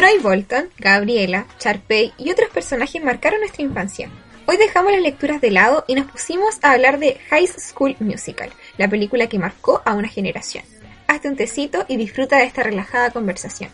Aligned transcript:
Troy 0.00 0.18
Bolton, 0.18 0.70
Gabriela, 0.78 1.46
Charpey 1.58 2.14
y 2.16 2.30
otros 2.30 2.48
personajes 2.48 3.04
marcaron 3.04 3.40
nuestra 3.40 3.62
infancia. 3.62 4.10
Hoy 4.46 4.56
dejamos 4.56 4.92
las 4.92 5.02
lecturas 5.02 5.42
de 5.42 5.50
lado 5.50 5.84
y 5.86 5.94
nos 5.94 6.10
pusimos 6.10 6.58
a 6.62 6.72
hablar 6.72 6.98
de 6.98 7.18
High 7.28 7.46
School 7.48 7.96
Musical, 8.00 8.48
la 8.78 8.88
película 8.88 9.26
que 9.26 9.38
marcó 9.38 9.82
a 9.84 9.92
una 9.92 10.08
generación. 10.08 10.64
Hazte 11.06 11.28
un 11.28 11.36
tecito 11.36 11.84
y 11.86 11.98
disfruta 11.98 12.38
de 12.38 12.44
esta 12.44 12.62
relajada 12.62 13.10
conversación. 13.10 13.68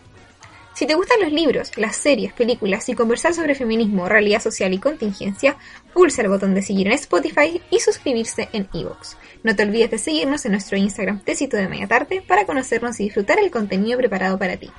Si 0.75 0.85
te 0.85 0.95
gustan 0.95 1.21
los 1.21 1.31
libros, 1.31 1.71
las 1.77 1.95
series, 1.95 2.33
películas 2.33 2.89
y 2.89 2.97
conversar 2.97 3.33
sobre 3.33 3.55
feminismo, 3.55 4.09
realidad 4.09 4.43
social 4.43 4.75
y 4.75 4.81
contingencia, 4.81 5.57
pulsa 5.95 6.23
el 6.23 6.29
botón 6.29 6.57
de 6.57 6.63
seguir 6.63 6.89
en 6.89 6.95
Spotify 6.95 7.63
y 7.71 7.79
suscribirse 7.79 8.49
en 8.53 8.69
iVoox. 8.73 9.15
No 9.45 9.55
te 9.55 9.63
olvides 9.63 9.93
de 9.93 9.99
seguirnos 9.99 10.45
en 10.45 10.51
nuestro 10.51 10.77
Instagram 10.77 11.21
Tecito 11.21 11.57
de 11.57 11.69
Media 11.69 11.87
Tarde 11.87 12.21
para 12.27 12.47
conocernos 12.47 12.99
y 12.99 13.05
disfrutar 13.05 13.39
el 13.39 13.53
contenido 13.53 13.97
preparado 13.97 14.37
para 14.41 14.57
ti. 14.57 14.73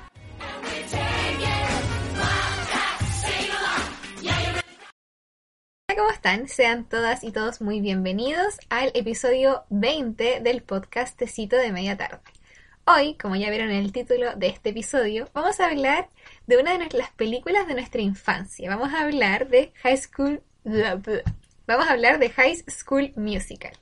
¿Cómo 5.98 6.10
están? 6.10 6.46
Sean 6.46 6.84
todas 6.84 7.24
y 7.24 7.32
todos 7.32 7.60
muy 7.60 7.80
bienvenidos 7.80 8.60
al 8.68 8.92
episodio 8.94 9.64
20 9.70 10.38
del 10.42 10.62
podcast 10.62 11.18
Tecito 11.18 11.56
de 11.56 11.72
Media 11.72 11.96
Tarde. 11.96 12.20
Hoy, 12.86 13.14
como 13.14 13.34
ya 13.34 13.50
vieron 13.50 13.70
en 13.70 13.84
el 13.84 13.90
título 13.90 14.36
de 14.36 14.46
este 14.46 14.70
episodio, 14.70 15.28
vamos 15.34 15.58
a 15.58 15.66
hablar 15.66 16.08
de 16.46 16.56
una 16.56 16.78
de 16.78 16.96
las 16.96 17.10
películas 17.10 17.66
de 17.66 17.74
nuestra 17.74 18.00
infancia. 18.00 18.70
Vamos 18.70 18.94
a 18.94 19.00
hablar 19.00 19.48
de 19.48 19.72
High 19.82 19.96
School... 19.96 20.40
Vamos 21.66 21.88
a 21.88 21.92
hablar 21.92 22.20
de 22.20 22.30
High 22.30 22.62
School 22.68 23.12
Musical. 23.16 23.72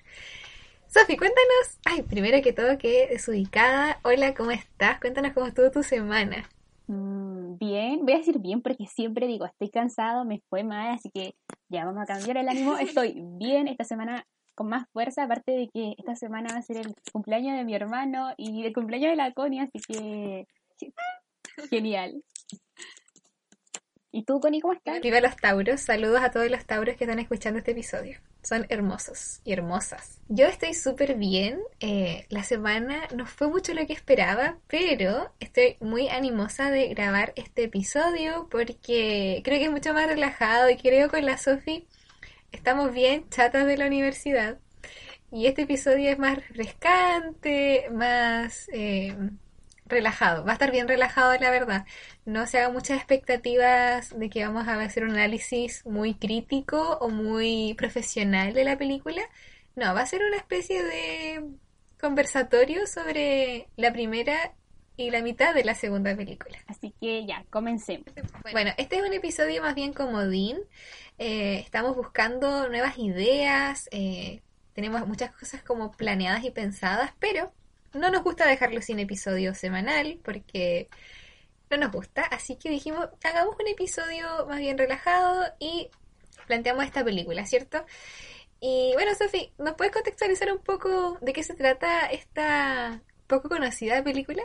Sofi, 0.87 1.19
cuéntanos, 1.19 1.79
ay, 1.85 2.01
primero 2.01 2.41
que 2.41 2.55
todo, 2.55 2.79
que 2.79 3.09
desubicada. 3.09 4.01
Hola, 4.05 4.33
¿cómo 4.33 4.53
estás? 4.53 4.99
Cuéntanos 5.01 5.35
cómo 5.35 5.49
estuvo 5.49 5.71
tu 5.71 5.83
semana. 5.83 6.49
Mm, 6.87 7.59
bien, 7.59 8.07
voy 8.07 8.15
a 8.15 8.19
decir 8.19 8.39
bien 8.39 8.63
porque 8.63 8.87
siempre 8.87 9.27
digo, 9.27 9.45
estoy 9.45 9.69
cansado, 9.69 10.25
me 10.25 10.41
fue 10.49 10.65
mal, 10.65 10.95
así 10.95 11.11
que 11.11 11.35
ya 11.69 11.85
vamos 11.85 12.03
a 12.03 12.07
cambiar 12.07 12.39
el 12.39 12.49
ánimo. 12.49 12.77
Estoy 12.79 13.15
bien 13.39 13.69
esta 13.69 13.85
semana 13.85 14.27
con 14.55 14.69
más 14.69 14.89
fuerza, 14.91 15.25
aparte 15.25 15.53
de 15.53 15.69
que 15.69 15.95
esta 15.99 16.17
semana 16.17 16.49
va 16.53 16.59
a 16.59 16.63
ser 16.63 16.79
el 16.79 16.95
cumpleaños 17.13 17.57
de 17.57 17.65
mi 17.65 17.75
hermano 17.75 18.33
y 18.37 18.65
el 18.65 18.73
cumpleaños 18.73 19.11
de 19.11 19.17
la 19.17 19.33
Connie, 19.33 19.61
así 19.61 19.79
que 19.87 20.47
genial. 21.71 22.23
¿Y 24.17 24.23
tú, 24.23 24.41
Connie, 24.41 24.63
cómo 24.63 24.73
estás? 24.73 25.03
Viva 25.03 25.21
los 25.21 25.37
Tauros, 25.37 25.83
saludos 25.83 26.23
a 26.23 26.31
todos 26.31 26.51
los 26.51 26.65
Tauros 26.65 26.97
que 26.97 27.05
están 27.05 27.19
escuchando 27.19 27.59
este 27.59 27.73
episodio. 27.73 28.19
Son 28.43 28.65
hermosos 28.71 29.43
y 29.45 29.53
hermosas. 29.53 30.23
Yo 30.31 30.47
estoy 30.47 30.73
súper 30.73 31.17
bien. 31.17 31.61
Eh, 31.81 32.25
la 32.31 32.43
semana 32.43 33.03
no 33.15 33.27
fue 33.27 33.49
mucho 33.49 33.75
lo 33.75 33.87
que 33.87 33.93
esperaba, 33.93 34.57
pero 34.69 35.35
estoy 35.39 35.77
muy 35.81 36.09
animosa 36.09 36.71
de 36.71 36.89
grabar 36.89 37.35
este 37.37 37.65
episodio 37.65 38.49
porque 38.51 39.43
creo 39.45 39.59
que 39.59 39.67
es 39.67 39.71
mucho 39.71 39.93
más 39.93 40.07
relajado 40.07 40.71
y 40.71 40.79
creo 40.79 41.11
con 41.11 41.27
la 41.27 41.37
Sofi 41.37 41.87
estamos 42.53 42.95
bien 42.95 43.29
chatas 43.29 43.67
de 43.67 43.77
la 43.77 43.87
universidad. 43.87 44.57
Y 45.31 45.45
este 45.45 45.63
episodio 45.63 46.09
es 46.09 46.19
más 46.19 46.37
refrescante, 46.37 47.91
más 47.93 48.67
eh, 48.73 49.15
relajado. 49.87 50.45
Va 50.45 50.51
a 50.51 50.55
estar 50.55 50.71
bien 50.71 50.89
relajado, 50.89 51.37
la 51.39 51.51
verdad. 51.51 51.87
No 52.25 52.47
se 52.47 52.59
hagan 52.59 52.73
muchas 52.73 52.99
expectativas 52.99 54.19
de 54.19 54.31
que 54.31 54.45
vamos 54.45 54.69
a 54.69 54.81
hacer 54.81 55.05
un 55.05 55.13
análisis 55.13 55.85
muy 55.87 56.15
crítico 56.15 56.99
o 57.01 57.09
muy 57.09 57.75
profesional 57.75 58.53
de 58.55 58.65
la 58.65 58.77
película. 58.77 59.23
No, 59.75 59.95
va 59.95 60.01
a 60.01 60.07
ser 60.07 60.23
una 60.25 60.37
especie 60.37 60.83
de 60.83 61.45
conversatorio 62.01 62.87
sobre 62.87 63.69
la 63.77 63.93
primera 63.93 64.55
y 64.97 65.11
la 65.11 65.23
mitad 65.23 65.55
de 65.55 65.65
la 65.65 65.75
segunda 65.75 66.17
película. 66.17 66.59
Así 66.67 66.95
que 67.01 67.27
ya, 67.27 67.45
comencemos. 67.51 68.07
Bueno, 68.53 68.73
este 68.79 68.97
es 68.97 69.03
un 69.03 69.13
episodio 69.13 69.63
más 69.63 69.75
bien 69.75 69.93
comodín. 69.93 70.59
Eh, 71.19 71.59
estamos 71.59 71.97
buscando 71.97 72.69
nuevas 72.69 72.99
ideas, 72.99 73.89
eh, 73.91 74.43
tenemos 74.75 75.07
muchas 75.07 75.35
cosas 75.35 75.63
como 75.63 75.93
planeadas 75.93 76.45
y 76.45 76.51
pensadas, 76.51 77.13
pero 77.19 77.53
no 77.95 78.11
nos 78.11 78.23
gusta 78.23 78.47
dejarlo 78.47 78.81
sin 78.83 78.99
episodio 78.99 79.55
semanal 79.55 80.19
porque 80.25 80.89
no 81.71 81.77
nos 81.77 81.93
gusta, 81.93 82.23
así 82.23 82.57
que 82.57 82.71
dijimos, 82.71 83.09
hagamos 83.25 83.57
un 83.59 83.69
episodio 83.69 84.47
más 84.47 84.59
bien 84.59 84.79
relajado 84.79 85.45
y 85.59 85.91
planteamos 86.47 86.85
esta 86.85 87.05
película, 87.05 87.45
¿cierto? 87.47 87.85
Y 88.61 88.93
bueno, 88.95 89.13
Sofi, 89.15 89.53
¿nos 89.59 89.75
puedes 89.75 89.93
contextualizar 89.93 90.53
un 90.53 90.59
poco 90.59 91.19
de 91.21 91.33
qué 91.33 91.43
se 91.43 91.55
trata 91.55 92.07
esta 92.07 93.03
poco 93.27 93.49
conocida 93.49 94.03
película? 94.03 94.43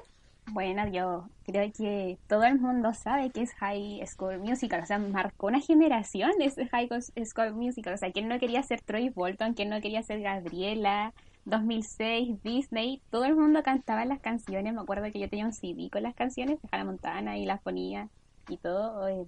Bueno, 0.48 0.88
yo 0.90 1.30
creo 1.46 1.72
que 1.72 2.18
todo 2.28 2.44
el 2.44 2.60
mundo 2.60 2.94
sabe 2.94 3.30
que 3.30 3.44
es 3.44 3.54
High 3.54 4.06
School 4.06 4.40
Musical, 4.40 4.82
o 4.82 4.86
sea, 4.86 4.98
marcó 4.98 5.48
una 5.48 5.62
generación 5.62 6.32
ese 6.42 6.68
High 6.68 6.90
School 7.26 7.54
Musical, 7.54 7.94
o 7.94 7.98
sea, 7.98 8.12
¿quién 8.12 8.28
no 8.28 8.38
quería 8.40 8.62
ser 8.64 8.82
Troy 8.82 9.10
Bolton? 9.10 9.54
¿Quién 9.54 9.70
no 9.70 9.80
quería 9.80 10.04
ser 10.04 10.22
Gabriela? 10.22 11.14
2006, 11.46 12.42
Disney, 12.44 13.02
todo 13.10 13.26
el 13.26 13.36
mundo 13.36 13.64
cantaba 13.64 14.06
las 14.06 14.20
canciones, 14.20 14.74
me 14.74 14.82
acuerdo 14.82 15.12
que 15.12 15.20
yo 15.20 15.30
tenía 15.30 15.46
un 15.46 15.54
CD 15.54 15.90
con 15.92 16.04
las 16.04 16.16
canciones 16.16 16.62
de 16.62 16.70
Hannah 16.72 16.86
Montana 16.86 17.38
y 17.38 17.46
las 17.46 17.62
ponía 17.62 18.10
y 18.48 18.58
todo. 18.58 19.08
Eh, 19.08 19.26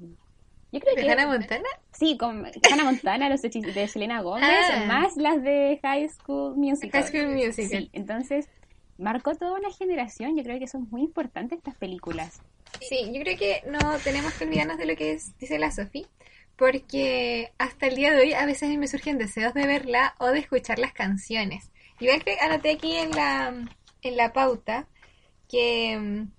yo 0.71 0.79
creo 0.79 0.95
¿De 0.95 1.11
Hannah 1.11 1.27
Montana? 1.27 1.69
Sí, 1.91 2.17
con 2.17 2.45
Hannah 2.71 2.83
Montana, 2.83 3.29
los 3.29 3.41
de 3.41 3.87
Selena 3.87 4.21
Gómez, 4.21 4.49
ah. 4.71 4.85
más 4.87 5.17
las 5.17 5.41
de 5.43 5.79
High 5.81 6.09
School 6.09 6.55
Musical. 6.55 7.03
High 7.03 7.11
School 7.11 7.35
Musical. 7.35 7.83
Sí, 7.83 7.89
entonces 7.93 8.47
marcó 8.97 9.35
toda 9.35 9.59
una 9.59 9.71
generación. 9.71 10.35
Yo 10.35 10.43
creo 10.43 10.59
que 10.59 10.67
son 10.67 10.87
muy 10.89 11.01
importantes 11.01 11.59
estas 11.59 11.75
películas. 11.75 12.41
Sí, 12.81 13.11
yo 13.13 13.21
creo 13.21 13.37
que 13.37 13.61
no 13.67 13.97
tenemos 14.03 14.33
que 14.33 14.45
olvidarnos 14.45 14.77
de 14.77 14.85
lo 14.85 14.95
que 14.95 15.19
dice 15.39 15.59
la 15.59 15.71
Sofi, 15.71 16.07
porque 16.55 17.51
hasta 17.57 17.87
el 17.87 17.95
día 17.95 18.11
de 18.11 18.21
hoy 18.21 18.33
a 18.33 18.45
veces 18.45 18.75
me 18.77 18.87
surgen 18.87 19.17
deseos 19.17 19.53
de 19.53 19.67
verla 19.67 20.15
o 20.19 20.27
de 20.27 20.39
escuchar 20.39 20.79
las 20.79 20.93
canciones. 20.93 21.69
Que 21.99 22.37
anoté 22.41 22.71
aquí 22.71 22.95
en 22.95 23.11
la, 23.11 23.53
en 24.01 24.17
la 24.17 24.33
pauta 24.33 24.87
que... 25.49 25.97
Mm, 25.97 26.31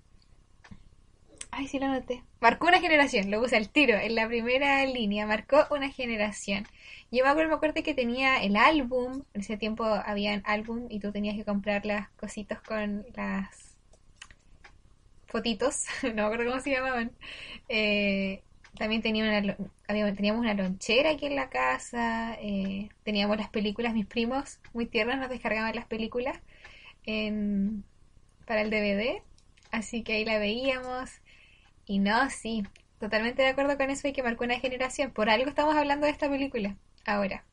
ay, 1.51 1.67
sí 1.67 1.79
lo 1.79 1.85
anoté. 1.85 2.23
Marcó 2.41 2.67
una 2.67 2.79
generación, 2.79 3.31
lo 3.31 3.41
puse 3.41 3.55
al 3.55 3.69
tiro, 3.69 3.97
en 3.97 4.15
la 4.15 4.27
primera 4.27 4.85
línea, 4.85 5.25
marcó 5.25 5.65
una 5.71 5.89
generación. 5.89 6.67
Yo 7.11 7.23
me 7.23 7.29
acuerdo, 7.29 7.49
me 7.49 7.55
acuerdo 7.55 7.81
que 7.81 7.93
tenía 7.93 8.43
el 8.43 8.55
álbum, 8.55 9.23
en 9.33 9.41
ese 9.41 9.57
tiempo 9.57 9.85
había 9.85 10.41
álbum 10.43 10.87
y 10.89 10.99
tú 10.99 11.11
tenías 11.11 11.35
que 11.35 11.45
comprar 11.45 11.85
las 11.85 12.09
cositos 12.11 12.59
con 12.61 13.05
las 13.15 13.77
fotitos, 15.27 15.85
no 16.03 16.13
me 16.13 16.21
acuerdo 16.23 16.51
cómo 16.51 16.61
se 16.61 16.71
llamaban. 16.71 17.11
Eh, 17.69 18.43
también 18.75 19.01
tenía 19.01 19.23
una, 19.23 19.55
teníamos 20.13 20.41
una 20.41 20.53
lonchera 20.53 21.11
aquí 21.11 21.25
en 21.25 21.35
la 21.35 21.49
casa, 21.49 22.35
eh, 22.39 22.89
teníamos 23.03 23.37
las 23.37 23.49
películas, 23.49 23.93
mis 23.93 24.05
primos 24.05 24.59
muy 24.73 24.85
tiernos 24.85 25.17
nos 25.17 25.29
descargaban 25.29 25.75
las 25.75 25.85
películas 25.85 26.39
para 28.45 28.61
el 28.61 28.69
DVD, 28.69 29.21
así 29.71 30.03
que 30.03 30.13
ahí 30.13 30.25
la 30.25 30.39
veíamos. 30.39 31.09
Y 31.85 31.99
no, 31.99 32.29
sí, 32.29 32.63
totalmente 32.99 33.43
de 33.43 33.49
acuerdo 33.49 33.77
con 33.77 33.89
eso 33.89 34.07
y 34.07 34.13
que 34.13 34.23
marcó 34.23 34.43
una 34.43 34.59
generación. 34.59 35.11
Por 35.11 35.29
algo 35.29 35.49
estamos 35.49 35.75
hablando 35.75 36.05
de 36.05 36.11
esta 36.11 36.29
película 36.29 36.75
ahora. 37.05 37.43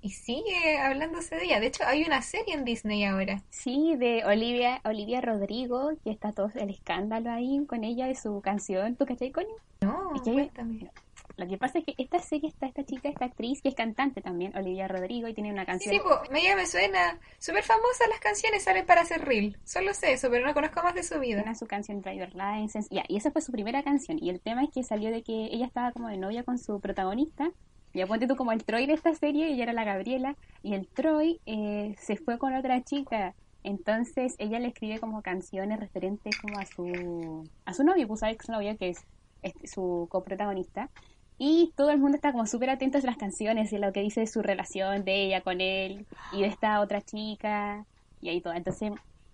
Y 0.00 0.10
sigue 0.10 0.78
hablándose 0.78 1.36
de 1.36 1.44
ella. 1.44 1.60
De 1.60 1.66
hecho, 1.66 1.84
hay 1.84 2.04
una 2.04 2.22
serie 2.22 2.54
en 2.54 2.64
Disney 2.64 3.04
ahora. 3.04 3.42
Sí, 3.50 3.96
de 3.96 4.24
Olivia, 4.24 4.80
Olivia 4.84 5.20
Rodrigo, 5.20 5.90
que 6.04 6.10
está 6.10 6.32
todo 6.32 6.50
el 6.54 6.70
escándalo 6.70 7.30
ahí 7.30 7.64
con 7.66 7.82
ella 7.82 8.06
de 8.06 8.14
su 8.14 8.40
canción. 8.40 8.94
¿Tú 8.96 9.06
cachai, 9.06 9.32
Connie? 9.32 9.54
No, 9.80 10.12
cuéntame. 10.22 10.90
Lo 11.36 11.46
que 11.46 11.56
pasa 11.56 11.78
es 11.78 11.84
que 11.84 11.94
esta 11.98 12.18
serie 12.18 12.48
está 12.48 12.66
esta 12.66 12.84
chica, 12.84 13.08
esta 13.08 13.26
actriz, 13.26 13.62
que 13.62 13.68
es 13.68 13.74
cantante 13.76 14.20
también, 14.20 14.56
Olivia 14.56 14.88
Rodrigo, 14.88 15.28
y 15.28 15.34
tiene 15.34 15.52
una 15.52 15.64
canción. 15.64 15.94
Sí, 15.94 16.00
sí 16.00 16.04
pues, 16.04 16.30
me, 16.30 16.56
me 16.56 16.66
suena. 16.66 17.16
Súper 17.38 17.62
famosa 17.62 18.08
las 18.08 18.18
canciones, 18.18 18.64
salen 18.64 18.84
para 18.84 19.02
hacer 19.02 19.24
reel. 19.24 19.56
Solo 19.64 19.94
sé 19.94 20.14
eso, 20.14 20.30
pero 20.30 20.44
no 20.44 20.52
conozco 20.52 20.82
más 20.82 20.94
de 20.94 21.04
su 21.04 21.18
vida. 21.20 21.40
Una 21.40 21.54
su 21.54 21.66
canción 21.66 22.02
Driver 22.02 22.34
License. 22.34 22.88
Ya, 22.90 23.04
y 23.06 23.16
esa 23.16 23.30
fue 23.30 23.40
su 23.40 23.52
primera 23.52 23.84
canción. 23.84 24.18
Y 24.20 24.30
el 24.30 24.40
tema 24.40 24.64
es 24.64 24.70
que 24.70 24.82
salió 24.82 25.12
de 25.12 25.22
que 25.22 25.44
ella 25.52 25.66
estaba 25.66 25.92
como 25.92 26.08
de 26.08 26.16
novia 26.16 26.42
con 26.42 26.58
su 26.58 26.80
protagonista. 26.80 27.52
Y 27.92 28.04
ponte 28.04 28.26
tú 28.26 28.36
como 28.36 28.52
el 28.52 28.64
Troy 28.64 28.86
de 28.86 28.92
esta 28.92 29.14
serie, 29.14 29.48
ella 29.48 29.64
era 29.64 29.72
la 29.72 29.84
Gabriela, 29.84 30.36
y 30.62 30.74
el 30.74 30.88
Troy 30.88 31.40
eh, 31.46 31.94
se 31.98 32.16
fue 32.16 32.38
con 32.38 32.54
otra 32.54 32.82
chica. 32.82 33.34
Entonces 33.62 34.34
ella 34.38 34.58
le 34.60 34.68
escribe 34.68 35.00
como 35.00 35.22
canciones 35.22 35.80
referentes 35.80 36.36
como 36.38 36.58
a 36.58 36.66
su 36.66 37.44
a 37.64 37.74
su 37.74 37.84
novio, 37.84 38.06
pues 38.06 38.22
ex 38.22 38.48
novio 38.48 38.76
que 38.78 38.90
es, 38.90 39.04
es 39.42 39.52
su 39.70 40.06
coprotagonista. 40.10 40.90
Y 41.38 41.72
todo 41.76 41.90
el 41.90 41.98
mundo 41.98 42.16
está 42.16 42.32
como 42.32 42.46
súper 42.46 42.70
atento 42.70 42.98
a 42.98 43.00
las 43.02 43.16
canciones 43.16 43.72
y 43.72 43.78
lo 43.78 43.92
que 43.92 44.00
dice 44.00 44.20
de 44.20 44.26
su 44.26 44.42
relación 44.42 45.04
de 45.04 45.24
ella 45.26 45.42
con 45.42 45.60
él 45.60 46.06
y 46.32 46.42
de 46.42 46.48
esta 46.48 46.80
otra 46.80 47.00
chica 47.02 47.86
y 48.20 48.28
ahí 48.28 48.40
todo. 48.40 48.54
Entonces, 48.54 48.92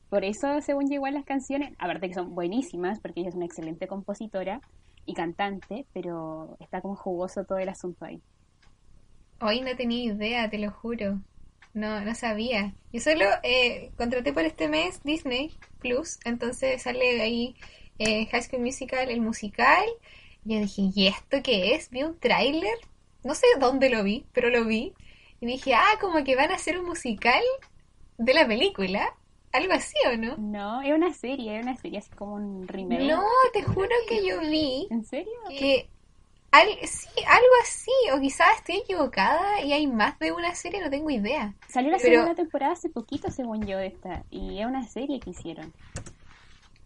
por 0.08 0.24
eso, 0.24 0.60
según 0.60 0.86
llegó 0.88 1.06
a 1.06 1.10
las 1.10 1.24
canciones, 1.24 1.74
aparte 1.78 2.08
que 2.08 2.14
son 2.14 2.34
buenísimas, 2.34 3.00
porque 3.00 3.20
ella 3.20 3.30
es 3.30 3.34
una 3.34 3.46
excelente 3.46 3.86
compositora 3.88 4.60
y 5.06 5.14
cantante, 5.14 5.86
pero 5.92 6.56
está 6.60 6.80
como 6.82 6.96
jugoso 6.96 7.44
todo 7.44 7.58
el 7.58 7.68
asunto 7.68 8.04
ahí. 8.04 8.22
Hoy 9.46 9.60
no 9.60 9.76
tenía 9.76 10.10
idea, 10.14 10.48
te 10.48 10.56
lo 10.56 10.70
juro. 10.70 11.20
No, 11.74 12.00
no 12.00 12.14
sabía. 12.14 12.72
Yo 12.94 13.00
solo 13.02 13.26
eh, 13.42 13.90
contraté 13.98 14.32
por 14.32 14.42
este 14.44 14.68
mes 14.68 15.02
Disney 15.04 15.52
Plus, 15.80 16.18
entonces 16.24 16.80
sale 16.80 17.20
ahí 17.20 17.54
eh, 17.98 18.24
High 18.24 18.42
School 18.42 18.62
Musical, 18.62 19.10
el 19.10 19.20
musical. 19.20 19.84
Y 20.46 20.54
yo 20.54 20.60
dije, 20.60 20.82
¿y 20.94 21.08
esto 21.08 21.42
qué 21.42 21.74
es? 21.74 21.90
Vi 21.90 22.04
un 22.04 22.18
tráiler, 22.18 22.72
no 23.22 23.34
sé 23.34 23.46
dónde 23.60 23.90
lo 23.90 24.02
vi, 24.02 24.24
pero 24.32 24.48
lo 24.48 24.64
vi. 24.64 24.94
Y 25.42 25.46
dije, 25.46 25.74
ah, 25.74 25.98
como 26.00 26.24
que 26.24 26.36
van 26.36 26.50
a 26.50 26.54
hacer 26.54 26.78
un 26.78 26.86
musical 26.86 27.42
de 28.16 28.32
la 28.32 28.46
película. 28.46 29.14
Algo 29.52 29.74
así, 29.74 29.94
¿o 30.10 30.16
no? 30.16 30.38
No, 30.38 30.80
es 30.80 30.94
una 30.94 31.12
serie, 31.12 31.58
es 31.58 31.62
una 31.62 31.76
serie 31.76 31.98
así 31.98 32.10
como 32.12 32.36
un 32.36 32.66
remake. 32.66 33.04
No, 33.04 33.22
te 33.52 33.62
juro 33.62 33.94
que 34.08 34.26
yo 34.26 34.40
vi 34.40 34.88
¿En 34.90 35.04
serio? 35.04 35.34
que 35.50 35.90
al, 36.60 36.68
sí, 36.86 37.08
algo 37.26 37.48
así, 37.62 37.90
o 38.12 38.20
quizás 38.20 38.48
estoy 38.58 38.76
equivocada 38.76 39.60
y 39.62 39.72
hay 39.72 39.86
más 39.86 40.18
de 40.18 40.32
una 40.32 40.54
serie, 40.54 40.80
no 40.80 40.90
tengo 40.90 41.10
idea. 41.10 41.54
Salió 41.68 41.90
la 41.90 41.98
Pero- 41.98 42.12
segunda 42.20 42.34
temporada 42.34 42.72
hace 42.72 42.88
poquito, 42.88 43.30
según 43.30 43.66
yo, 43.66 43.78
esta. 43.78 44.24
Y 44.30 44.60
es 44.60 44.66
una 44.66 44.86
serie 44.86 45.20
que 45.20 45.30
hicieron. 45.30 45.72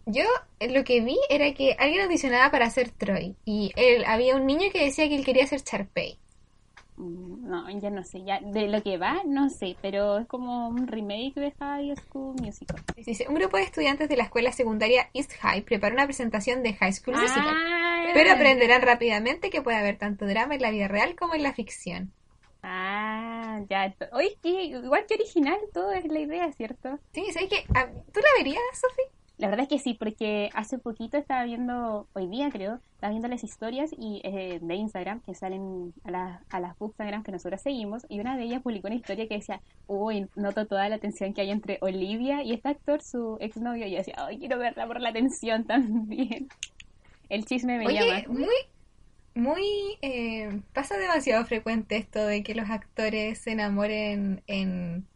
Yo 0.05 0.23
eh, 0.59 0.71
lo 0.71 0.83
que 0.83 1.01
vi 1.01 1.17
era 1.29 1.53
que 1.53 1.75
alguien 1.77 2.01
audicionaba 2.05 2.49
para 2.49 2.69
ser 2.71 2.89
Troy 2.89 3.35
y 3.45 3.71
él, 3.75 4.05
había 4.07 4.35
un 4.35 4.47
niño 4.47 4.69
que 4.73 4.83
decía 4.85 5.07
que 5.07 5.15
él 5.15 5.23
quería 5.25 5.45
ser 5.45 5.61
Sharpay. 5.61 6.17
Mm, 6.97 7.47
No, 7.47 7.69
ya 7.79 7.89
no 7.91 8.03
sé. 8.03 8.23
ya 8.23 8.39
De 8.41 8.67
lo 8.67 8.81
que 8.81 8.97
va, 8.97 9.21
no 9.25 9.49
sé. 9.49 9.75
Pero 9.83 10.17
es 10.17 10.27
como 10.27 10.67
un 10.67 10.87
remake 10.87 11.35
de 11.35 11.51
High 11.59 11.95
School 11.95 12.35
Musical. 12.41 12.81
Dice, 12.95 13.27
un 13.29 13.35
grupo 13.35 13.57
de 13.57 13.63
estudiantes 13.63 14.09
de 14.09 14.17
la 14.17 14.23
escuela 14.23 14.51
secundaria 14.51 15.09
East 15.13 15.33
High 15.41 15.61
prepara 15.61 15.93
una 15.93 16.05
presentación 16.05 16.63
de 16.63 16.73
High 16.73 16.93
School 16.93 17.15
Musical, 17.17 17.47
Ah, 17.55 17.78
pero 18.13 18.31
aprenderán 18.31 18.81
rápidamente 18.81 19.49
que 19.49 19.61
puede 19.61 19.77
haber 19.77 19.97
tanto 19.97 20.25
drama 20.25 20.55
en 20.55 20.61
la 20.61 20.71
vida 20.71 20.87
real 20.87 21.15
como 21.15 21.35
en 21.35 21.43
la 21.43 21.53
ficción. 21.53 22.13
Ah, 22.61 23.61
ya. 23.69 23.95
Oye, 24.11 24.37
que 24.41 24.63
igual 24.65 25.05
que 25.07 25.13
original, 25.15 25.57
todo 25.73 25.91
es 25.93 26.05
la 26.05 26.19
idea, 26.19 26.51
¿cierto? 26.53 26.99
Sí, 27.13 27.25
¿sabes 27.31 27.49
qué? 27.49 27.63
Ah, 27.73 27.87
¿Tú 28.13 28.19
la 28.19 28.27
verías, 28.37 28.61
Sofi? 28.73 29.01
La 29.37 29.47
verdad 29.47 29.63
es 29.63 29.69
que 29.69 29.79
sí, 29.79 29.93
porque 29.93 30.49
hace 30.53 30.77
poquito 30.79 31.17
estaba 31.17 31.45
viendo, 31.45 32.09
hoy 32.11 32.27
día 32.27 32.49
creo, 32.51 32.81
estaba 32.95 33.11
viendo 33.11 33.29
las 33.29 33.45
historias 33.45 33.89
y, 33.97 34.19
eh, 34.25 34.59
de 34.61 34.75
Instagram 34.75 35.21
que 35.21 35.33
salen 35.33 35.93
a, 36.03 36.11
la- 36.11 36.43
a 36.49 36.59
las 36.59 36.77
Bookstagram 36.77 37.23
que 37.23 37.31
nosotros 37.31 37.61
seguimos 37.61 38.05
y 38.09 38.19
una 38.19 38.35
de 38.35 38.43
ellas 38.43 38.61
publicó 38.61 38.87
una 38.87 38.97
historia 38.97 39.29
que 39.29 39.35
decía, 39.35 39.61
uy, 39.87 40.27
noto 40.35 40.67
toda 40.67 40.89
la 40.89 40.99
tensión 40.99 41.33
que 41.33 41.39
hay 41.41 41.51
entre 41.51 41.77
Olivia 41.79 42.43
y 42.43 42.51
este 42.51 42.67
actor, 42.67 43.01
su 43.01 43.37
exnovio, 43.39 43.87
y 43.87 43.91
yo 43.91 43.97
decía, 43.99 44.15
ay, 44.17 44.39
quiero 44.39 44.57
verla 44.59 44.85
por 44.87 44.99
la 44.99 45.13
tensión 45.13 45.65
también. 45.65 46.49
El 47.29 47.45
chisme 47.45 47.77
me 47.77 47.87
Oye, 47.87 48.23
llama. 48.23 48.39
muy, 48.39 48.55
muy, 49.35 49.97
eh, 50.01 50.61
pasa 50.73 50.97
demasiado 50.97 51.45
frecuente 51.45 51.95
esto 51.97 52.25
de 52.25 52.43
que 52.43 52.55
los 52.55 52.69
actores 52.69 53.39
se 53.39 53.51
enamoren 53.51 54.43
en, 54.47 55.07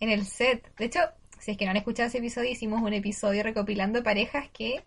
en 0.00 0.10
el 0.10 0.24
set. 0.24 0.74
De 0.76 0.84
hecho, 0.84 1.00
si 1.38 1.52
es 1.52 1.56
que 1.56 1.64
no 1.64 1.70
han 1.70 1.78
escuchado 1.78 2.08
ese 2.08 2.18
episodio, 2.18 2.50
hicimos 2.50 2.82
un 2.82 2.92
episodio 2.92 3.42
recopilando 3.42 4.02
parejas 4.02 4.48
que 4.50 4.84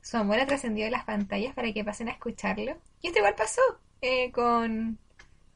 su 0.00 0.16
amor 0.16 0.38
ha 0.38 0.46
trascendido 0.46 0.86
de 0.86 0.92
las 0.92 1.04
pantallas 1.04 1.54
para 1.54 1.72
que 1.72 1.84
pasen 1.84 2.08
a 2.08 2.12
escucharlo. 2.12 2.78
Y 3.02 3.08
esto 3.08 3.18
igual 3.18 3.34
pasó 3.34 3.60
eh, 4.00 4.30
con 4.30 4.98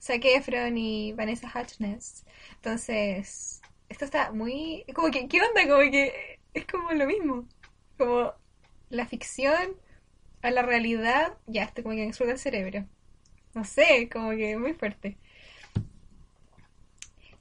Zac 0.01 0.25
Efron 0.25 0.77
y 0.77 1.13
Vanessa 1.13 1.49
Hudgens. 1.55 2.25
Entonces, 2.57 3.63
esto 3.89 4.05
está 4.05 4.33
muy... 4.33 4.85
Como 4.95 5.11
que, 5.11 5.29
¿qué 5.29 5.41
onda? 5.41 5.63
Como 5.69 5.91
que 5.91 6.41
es 6.55 6.67
como 6.67 6.91
lo 6.93 7.07
mismo. 7.07 7.47
Como 7.97 8.33
la 8.91 9.07
ficción 9.07 9.77
a 10.43 10.51
la 10.51 10.63
realidad, 10.63 11.35
ya, 11.47 11.65
esto 11.65 11.83
como 11.83 11.95
que 11.95 12.05
explota 12.05 12.33
el 12.33 12.39
cerebro. 12.39 12.85
No 13.55 13.65
sé, 13.65 14.09
como 14.11 14.31
que 14.31 14.57
muy 14.57 14.75
fuerte. 14.75 15.17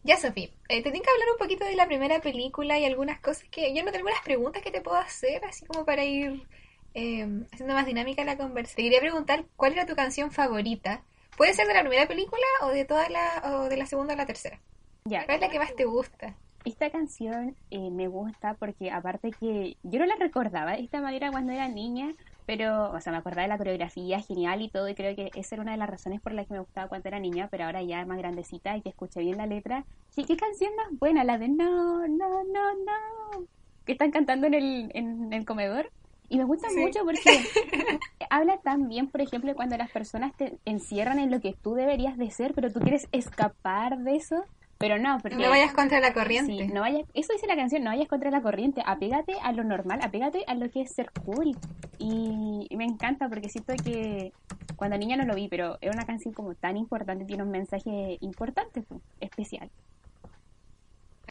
Ya, 0.03 0.18
Sofía, 0.18 0.50
eh, 0.68 0.81
te 0.81 0.92
tengo 0.92 1.03
que 1.03 1.12
hablar 1.12 1.27
un 1.31 1.38
poquito 1.38 1.63
de 1.63 1.75
la 1.75 1.86
primera 1.86 2.21
película 2.21 2.80
y 2.80 2.86
algunas 2.86 3.19
cosas 3.19 3.48
que 3.50 3.74
yo 3.75 3.83
no 3.83 3.92
tengo 3.92 4.07
algunas 4.07 4.24
preguntas 4.24 4.63
que 4.63 4.71
te 4.71 4.81
puedo 4.81 4.98
hacer, 4.98 5.45
así 5.45 5.65
como 5.65 5.86
para 5.86 6.03
ir 6.03 6.48
eh, 6.95 7.45
haciendo 7.51 7.75
más 7.75 7.86
dinámica 7.86 8.24
la 8.24 8.38
conversa. 8.38 8.75
Te 8.75 8.83
quería 8.83 9.00
preguntar 9.00 9.45
cuál 9.56 9.74
era 9.74 9.86
tu 9.86 9.95
canción 9.95 10.31
favorita. 10.31 11.03
Puede 11.38 11.53
ser 11.53 11.68
de 11.68 11.75
la 11.75 11.81
primera 11.81 12.07
película 12.07 12.45
o 12.62 12.69
de 12.69 12.83
toda 12.86 13.09
la 13.09 13.44
o 13.45 13.69
de 13.69 13.77
la 13.77 13.86
segunda 13.86 14.15
o 14.15 14.18
la 14.18 14.25
tercera. 14.25 14.59
Ya, 15.06 15.25
¿Cuál 15.25 15.36
es 15.36 15.42
la 15.42 15.50
que 15.50 15.59
más 15.59 15.75
te 15.75 15.86
gusta? 15.86 16.36
Esta 16.65 16.89
canción 16.92 17.56
eh, 17.69 17.89
me 17.92 18.07
gusta 18.07 18.56
porque 18.56 18.92
aparte 18.92 19.31
que 19.31 19.77
yo 19.83 20.00
no 20.00 20.06
la 20.06 20.15
recordaba 20.15 20.74
de 20.74 20.83
esta 20.83 21.01
manera 21.01 21.31
cuando 21.31 21.53
era 21.53 21.68
niña, 21.68 22.13
pero, 22.45 22.91
o 22.91 23.01
sea, 23.01 23.11
me 23.13 23.19
acordaba 23.19 23.43
de 23.43 23.47
la 23.49 23.57
coreografía 23.57 24.19
genial 24.21 24.61
y 24.61 24.69
todo, 24.69 24.89
y 24.89 24.95
creo 24.95 25.15
que 25.15 25.31
esa 25.35 25.55
era 25.55 25.61
una 25.63 25.71
de 25.73 25.77
las 25.77 25.89
razones 25.89 26.21
por 26.21 26.33
las 26.33 26.47
que 26.47 26.53
me 26.53 26.59
gustaba 26.59 26.88
cuando 26.89 27.07
era 27.09 27.19
niña, 27.19 27.47
pero 27.51 27.65
ahora 27.65 27.81
ya 27.83 28.05
más 28.05 28.17
grandecita 28.17 28.75
y 28.77 28.81
que 28.81 28.89
escuché 28.89 29.21
bien 29.21 29.38
la 29.38 29.47
letra. 29.47 29.85
¿Y 30.15 30.25
qué 30.25 30.35
canción 30.38 30.75
más 30.75 30.88
buena? 30.99 31.23
La 31.23 31.38
de 31.38 31.47
No, 31.49 32.07
no, 32.07 32.43
no, 32.43 32.73
no, 32.85 33.45
que 33.85 33.93
están 33.93 34.11
cantando 34.11 34.47
en 34.47 34.53
el, 34.53 34.91
en 34.93 35.33
el 35.33 35.45
comedor. 35.45 35.91
Y 36.29 36.38
me 36.38 36.45
gusta 36.45 36.67
Sí. 36.69 36.75
mucho 36.77 37.03
porque 37.03 37.49
habla 38.29 38.59
tan 38.63 38.88
bien, 38.88 39.09
por 39.11 39.21
ejemplo, 39.21 39.55
cuando 39.55 39.77
las 39.77 39.91
personas 39.91 40.35
te 40.38 40.59
encierran 40.65 41.19
en 41.19 41.31
lo 41.31 41.41
que 41.41 41.55
tú 41.61 41.73
deberías 41.75 42.17
de 42.17 42.31
ser, 42.31 42.53
pero 42.53 42.71
tú 42.71 42.79
quieres 42.81 43.07
escapar 43.11 43.97
de 43.99 44.15
eso. 44.15 44.35
Pero 44.81 44.99
no, 44.99 45.17
porque 45.19 45.37
No 45.37 45.49
vayas 45.49 45.73
contra 45.73 45.99
la 45.99 46.11
corriente. 46.13 46.51
Sí, 46.51 46.67
no 46.67 46.81
vayas, 46.81 47.07
eso 47.13 47.31
dice 47.33 47.47
la 47.47 47.55
canción, 47.55 47.83
no 47.83 47.91
vayas 47.91 48.07
contra 48.07 48.31
la 48.31 48.41
corriente, 48.41 48.81
apégate 48.85 49.35
a 49.41 49.51
lo 49.53 49.63
normal, 49.63 49.99
apégate 50.01 50.43
a 50.47 50.55
lo 50.55 50.69
que 50.69 50.81
es 50.81 50.93
ser 50.93 51.11
cool. 51.23 51.55
Y, 51.99 52.67
y 52.69 52.75
me 52.75 52.85
encanta 52.85 53.29
porque 53.29 53.47
siento 53.47 53.73
que 53.83 54.33
cuando 54.75 54.97
niña 54.97 55.15
no 55.15 55.25
lo 55.25 55.35
vi, 55.35 55.47
pero 55.47 55.77
es 55.79 55.93
una 55.93 56.05
canción 56.05 56.33
como 56.33 56.55
tan 56.55 56.75
importante, 56.75 57.23
tiene 57.25 57.43
un 57.43 57.51
mensaje 57.51 58.17
importante, 58.19 58.83
especial. 59.19 59.69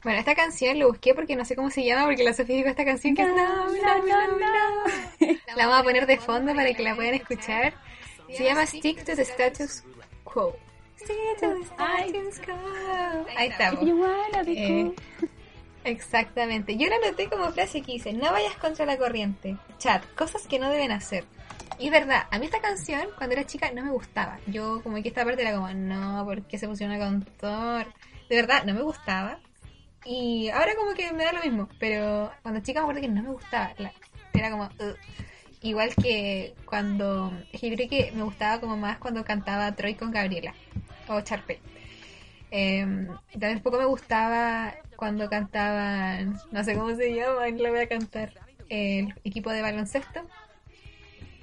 Bueno, 0.03 0.19
esta 0.19 0.33
canción 0.33 0.79
lo 0.79 0.87
busqué 0.87 1.13
porque 1.13 1.35
no 1.35 1.45
sé 1.45 1.55
cómo 1.55 1.69
se 1.69 1.83
llama, 1.83 2.05
porque 2.05 2.23
la 2.23 2.33
Sofía 2.33 2.55
dijo 2.55 2.69
esta 2.69 2.85
canción 2.85 3.13
que 3.13 3.21
es... 3.21 3.27
No, 3.27 3.35
no, 3.35 3.97
no, 4.07 4.37
no. 4.37 5.27
La 5.55 5.67
vamos 5.67 5.79
a 5.79 5.83
poner 5.83 6.07
de 6.07 6.17
fondo 6.17 6.55
para 6.55 6.73
que 6.73 6.81
la 6.81 6.95
puedan 6.95 7.13
escuchar. 7.13 7.73
Se 8.31 8.43
llama 8.43 8.65
Stick 8.65 9.03
to 9.03 9.15
the 9.15 9.21
Status 9.21 9.83
Quo. 10.23 10.55
Ahí 13.37 13.47
estamos. 13.49 13.81
Eh. 14.57 14.91
Exactamente. 15.83 16.77
Yo 16.77 16.87
la 16.87 16.95
anoté 16.97 17.27
como 17.27 17.51
frase 17.51 17.81
que 17.81 17.93
dice, 17.93 18.13
no 18.13 18.31
vayas 18.31 18.55
contra 18.57 18.85
la 18.85 18.97
corriente. 18.97 19.57
Chat, 19.79 20.03
cosas 20.15 20.47
que 20.47 20.59
no 20.59 20.69
deben 20.69 20.91
hacer. 20.91 21.25
Y 21.79 21.85
es 21.87 21.91
verdad, 21.91 22.27
a 22.29 22.37
mí 22.37 22.45
esta 22.45 22.61
canción 22.61 23.07
cuando 23.17 23.33
era 23.35 23.45
chica 23.45 23.71
no 23.71 23.83
me 23.83 23.91
gustaba. 23.91 24.39
Yo 24.45 24.81
como 24.83 25.01
que 25.01 25.07
esta 25.09 25.25
parte 25.25 25.41
era 25.41 25.53
como, 25.55 25.69
no, 25.73 26.23
¿por 26.25 26.43
qué 26.43 26.59
se 26.59 26.67
fusiona 26.67 26.99
con 26.99 27.23
Thor? 27.23 27.87
De 28.29 28.35
verdad, 28.35 28.63
no 28.65 28.73
me 28.75 28.81
gustaba. 28.83 29.39
Y 30.05 30.49
ahora 30.49 30.75
como 30.75 30.93
que 30.93 31.11
me 31.13 31.23
da 31.25 31.33
lo 31.33 31.41
mismo. 31.41 31.67
Pero 31.79 32.31
cuando 32.43 32.61
chica 32.61 32.79
me 32.81 32.83
acuerdo 32.83 33.01
que 33.01 33.07
no 33.07 33.23
me 33.23 33.29
gustaba. 33.31 33.73
La- 33.77 33.93
era 34.33 34.51
como... 34.51 34.65
"Ugh" 34.79 34.95
igual 35.61 35.93
que 35.95 36.55
cuando 36.65 37.31
yo 37.53 37.87
que 37.87 38.11
me 38.15 38.23
gustaba 38.23 38.59
como 38.59 38.77
más 38.77 38.97
cuando 38.97 39.23
cantaba 39.23 39.75
Troy 39.75 39.95
con 39.95 40.11
Gabriela 40.11 40.53
o 41.07 41.21
Charpe 41.21 41.59
eh, 42.51 42.79
em, 42.79 43.07
también 43.31 43.61
poco 43.61 43.77
me 43.77 43.85
gustaba 43.85 44.75
cuando 44.95 45.29
cantaban 45.29 46.39
no 46.51 46.63
sé 46.63 46.75
cómo 46.75 46.95
se 46.95 47.13
llama 47.13 47.49
no 47.51 47.63
lo 47.63 47.69
voy 47.69 47.79
a 47.79 47.87
cantar 47.87 48.33
el 48.71 49.13
equipo 49.25 49.51
de 49.51 49.61
baloncesto. 49.61 50.21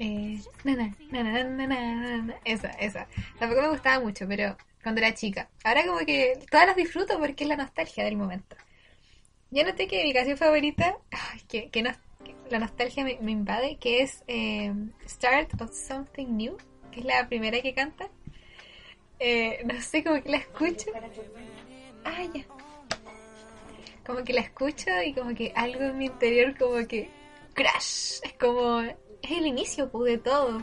Eh, 0.00 0.40
na, 0.64 0.94
na, 1.10 1.66
na, 1.66 2.34
esa 2.44 2.70
esa. 2.70 3.06
Tampoco 3.38 3.62
me 3.62 3.68
gustaba 3.68 4.00
mucho 4.00 4.26
pero 4.26 4.56
cuando 4.82 5.00
era 5.00 5.14
chica. 5.14 5.48
Ahora 5.64 5.84
como 5.86 5.98
que 6.00 6.38
todas 6.50 6.66
las 6.66 6.76
disfruto 6.76 7.18
porque 7.18 7.44
es 7.44 7.48
la 7.48 7.56
nostalgia 7.56 8.04
del 8.04 8.16
momento. 8.16 8.56
Yo 9.50 9.64
noté 9.64 9.86
que 9.88 10.04
mi 10.04 10.12
canción 10.12 10.38
favorita 10.38 10.96
que, 11.48 11.68
que 11.68 11.82
nostalgia 11.82 12.07
la 12.50 12.58
nostalgia 12.58 13.04
me, 13.04 13.30
invade, 13.30 13.76
que 13.76 14.02
es 14.02 14.24
eh, 14.26 14.72
Start 15.06 15.60
of 15.60 15.72
Something 15.72 16.36
New, 16.36 16.56
que 16.90 17.00
es 17.00 17.06
la 17.06 17.28
primera 17.28 17.60
que 17.60 17.74
canta. 17.74 18.08
Eh, 19.18 19.62
no 19.64 19.80
sé, 19.80 20.04
como 20.04 20.22
que 20.22 20.30
la 20.30 20.38
escucho. 20.38 20.90
Ah, 22.04 22.22
ya. 22.32 22.44
Como 24.06 24.24
que 24.24 24.32
la 24.32 24.40
escucho 24.40 24.90
y 25.04 25.12
como 25.12 25.34
que 25.34 25.52
algo 25.54 25.82
en 25.82 25.98
mi 25.98 26.06
interior 26.06 26.56
como 26.56 26.86
que 26.86 27.10
crash. 27.54 28.20
Es 28.22 28.32
como 28.34 28.80
es 28.80 29.30
el 29.30 29.46
inicio 29.46 29.90
pues, 29.90 30.12
de 30.12 30.18
todo. 30.18 30.62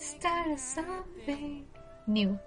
Start 0.00 0.58
something 0.58 1.64
new. 2.06 2.38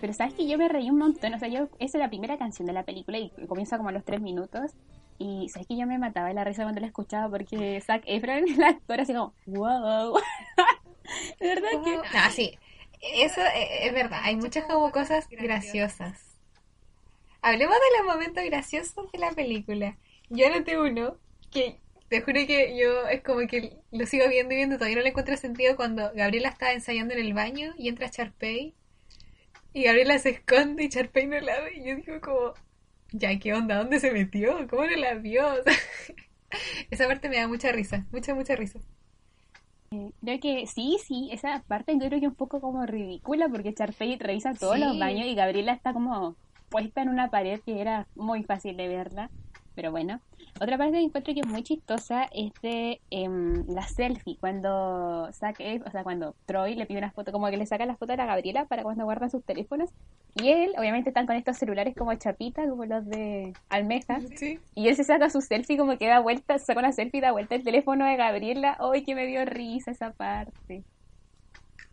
Pero 0.00 0.12
sabes 0.14 0.34
que 0.34 0.46
yo 0.48 0.56
me 0.56 0.68
reí 0.68 0.88
un 0.88 0.96
montón, 0.96 1.34
o 1.34 1.38
sea, 1.38 1.48
yo, 1.48 1.68
esa 1.78 1.98
es 1.98 2.02
la 2.02 2.08
primera 2.08 2.38
canción 2.38 2.66
de 2.66 2.72
la 2.72 2.84
película 2.84 3.18
y 3.18 3.30
comienza 3.46 3.76
como 3.76 3.90
a 3.90 3.92
los 3.92 4.04
tres 4.04 4.22
minutos. 4.22 4.72
Y 5.18 5.48
sabes 5.48 5.66
que 5.68 5.76
yo 5.76 5.86
me 5.86 5.98
mataba 5.98 6.28
de 6.28 6.34
la 6.34 6.44
risa 6.44 6.62
cuando 6.64 6.80
la 6.80 6.88
escuchaba 6.88 7.28
porque 7.28 7.80
Zac 7.80 8.02
Efron, 8.06 8.48
el 8.48 8.62
actor, 8.62 9.00
así 9.00 9.12
como, 9.12 9.34
wow. 9.46 10.16
de 11.40 11.46
verdad 11.46 11.68
que... 11.84 11.96
No, 11.96 12.30
sí. 12.30 12.58
Eso 13.00 13.42
eh, 13.42 13.86
es 13.86 13.92
verdad. 13.92 14.20
Hay 14.22 14.36
muchas 14.36 14.64
como 14.64 14.90
cosas 14.90 15.28
graciosas. 15.30 16.38
Hablemos 17.42 17.74
de 17.74 17.98
los 17.98 18.14
momentos 18.14 18.42
graciosos 18.44 19.12
de 19.12 19.18
la 19.18 19.30
película. 19.32 19.98
Yo 20.30 20.46
anoté 20.46 20.80
uno 20.80 21.18
que 21.50 21.78
te 22.08 22.22
juro 22.22 22.40
que 22.46 22.76
yo 22.78 23.06
es 23.08 23.22
como 23.22 23.46
que 23.46 23.76
lo 23.90 24.06
sigo 24.06 24.28
viendo 24.28 24.54
y 24.54 24.56
viendo, 24.56 24.76
todavía 24.76 24.96
no 24.96 25.02
le 25.02 25.10
encuentro 25.10 25.36
sentido 25.36 25.76
cuando 25.76 26.10
Gabriela 26.14 26.48
está 26.48 26.72
ensayando 26.72 27.14
en 27.14 27.20
el 27.20 27.34
baño 27.34 27.74
y 27.76 27.88
entra 27.88 28.10
Charpey 28.10 28.74
y 29.72 29.84
Gabriela 29.84 30.18
se 30.18 30.30
esconde 30.30 30.84
y 30.84 30.88
Charpey 30.88 31.26
no 31.26 31.38
la 31.40 31.60
ve 31.60 31.74
y 31.76 31.88
yo 31.88 31.96
digo 31.96 32.20
como, 32.20 32.54
ya, 33.12 33.38
¿qué 33.38 33.54
onda? 33.54 33.76
¿Dónde 33.78 34.00
se 34.00 34.10
metió? 34.12 34.66
¿Cómo 34.68 34.84
no 34.84 34.96
la 34.96 35.14
vio? 35.14 35.44
Esa 36.90 37.06
parte 37.06 37.28
me 37.28 37.36
da 37.38 37.48
mucha 37.48 37.72
risa, 37.72 38.06
mucha, 38.12 38.34
mucha 38.34 38.56
risa. 38.56 38.80
Eh, 39.90 40.12
Creo 40.20 40.40
que 40.40 40.66
sí, 40.66 40.98
sí, 41.04 41.28
esa 41.32 41.62
parte 41.66 41.92
yo 41.94 41.98
creo 42.08 42.20
que 42.20 42.26
es 42.26 42.30
un 42.30 42.34
poco 42.36 42.60
como 42.60 42.84
ridícula 42.86 43.48
porque 43.48 43.74
Charfey 43.74 44.18
revisa 44.18 44.54
todos 44.54 44.78
los 44.78 44.98
baños 44.98 45.26
y 45.26 45.34
Gabriela 45.34 45.72
está 45.72 45.92
como 45.92 46.36
puesta 46.68 47.02
en 47.02 47.08
una 47.10 47.30
pared 47.30 47.60
que 47.64 47.80
era 47.80 48.08
muy 48.14 48.42
fácil 48.44 48.76
de 48.76 48.88
verla. 48.88 49.30
Pero 49.74 49.90
bueno, 49.90 50.20
otra 50.60 50.78
parte 50.78 50.92
que 50.92 51.02
encuentro 51.02 51.34
que 51.34 51.40
es 51.40 51.46
muy 51.46 51.62
chistosa 51.62 52.28
es 52.32 52.52
de 52.62 53.00
em, 53.10 53.66
la 53.66 53.82
selfie, 53.82 54.36
cuando 54.38 55.28
saque, 55.32 55.82
o 55.84 55.90
sea, 55.90 56.04
cuando 56.04 56.36
Troy 56.46 56.74
le 56.76 56.86
pide 56.86 56.98
una 56.98 57.10
foto, 57.10 57.32
como 57.32 57.48
que 57.48 57.56
le 57.56 57.66
saca 57.66 57.86
la 57.86 57.96
foto 57.96 58.12
a 58.12 58.16
la 58.16 58.26
Gabriela 58.26 58.64
para 58.66 58.82
cuando 58.82 59.04
guardan 59.04 59.30
sus 59.30 59.44
teléfonos. 59.44 59.90
Y 60.36 60.48
él, 60.48 60.72
obviamente, 60.78 61.10
están 61.10 61.26
con 61.26 61.36
estos 61.36 61.56
celulares 61.56 61.94
como 61.96 62.14
chapita, 62.14 62.68
como 62.68 62.84
los 62.84 63.04
de 63.06 63.52
Almeja. 63.68 64.20
Sí. 64.36 64.60
Y 64.74 64.88
él 64.88 64.96
se 64.96 65.04
saca 65.04 65.28
su 65.30 65.40
selfie 65.40 65.76
como 65.76 65.98
que 65.98 66.06
da 66.06 66.20
vuelta, 66.20 66.58
saca 66.58 66.80
una 66.80 66.92
selfie 66.92 67.18
y 67.18 67.22
da 67.22 67.32
vuelta 67.32 67.54
el 67.54 67.64
teléfono 67.64 68.04
de 68.04 68.16
Gabriela. 68.16 68.76
¡Ay, 68.80 69.02
que 69.02 69.14
me 69.14 69.26
dio 69.26 69.44
risa 69.44 69.90
esa 69.90 70.12
parte! 70.12 70.84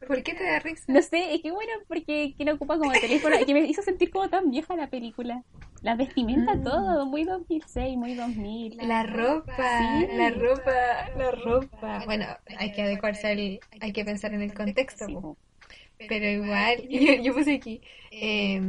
¿Por 0.07 0.23
qué 0.23 0.33
te 0.33 0.43
da 0.43 0.59
risa? 0.59 0.83
No 0.87 1.01
sé, 1.01 1.33
es 1.35 1.41
que 1.41 1.51
bueno, 1.51 1.71
porque 1.87 2.33
que 2.37 2.43
lo 2.45 2.55
ocupa 2.55 2.77
como 2.77 2.91
teléfono 2.91 3.35
que 3.45 3.53
me 3.53 3.61
hizo 3.61 3.81
sentir 3.81 4.09
como 4.11 4.29
tan 4.29 4.49
vieja 4.49 4.75
la 4.75 4.87
película. 4.89 5.43
La 5.81 5.95
vestimenta, 5.95 6.55
Mm. 6.55 6.63
todo, 6.63 7.05
muy 7.05 7.23
2006, 7.23 7.97
muy 7.97 8.15
2000. 8.15 8.77
La 8.77 9.03
ropa, 9.03 9.53
Sí. 9.79 10.07
la 10.15 10.29
ropa, 10.31 10.71
la 11.17 11.31
ropa. 11.31 12.01
Bueno, 12.05 12.25
hay 12.57 12.71
que 12.71 12.81
adecuarse 12.81 13.27
al, 13.27 13.59
hay 13.79 13.93
que 13.93 14.03
pensar 14.05 14.33
en 14.33 14.41
el 14.41 14.53
contexto, 14.53 15.05
Sí, 15.07 16.05
pero 16.07 16.25
igual, 16.25 16.87
yo, 16.89 17.13
yo 17.23 17.33
puse 17.33 17.55
aquí, 17.55 17.81
eh, 18.11 18.59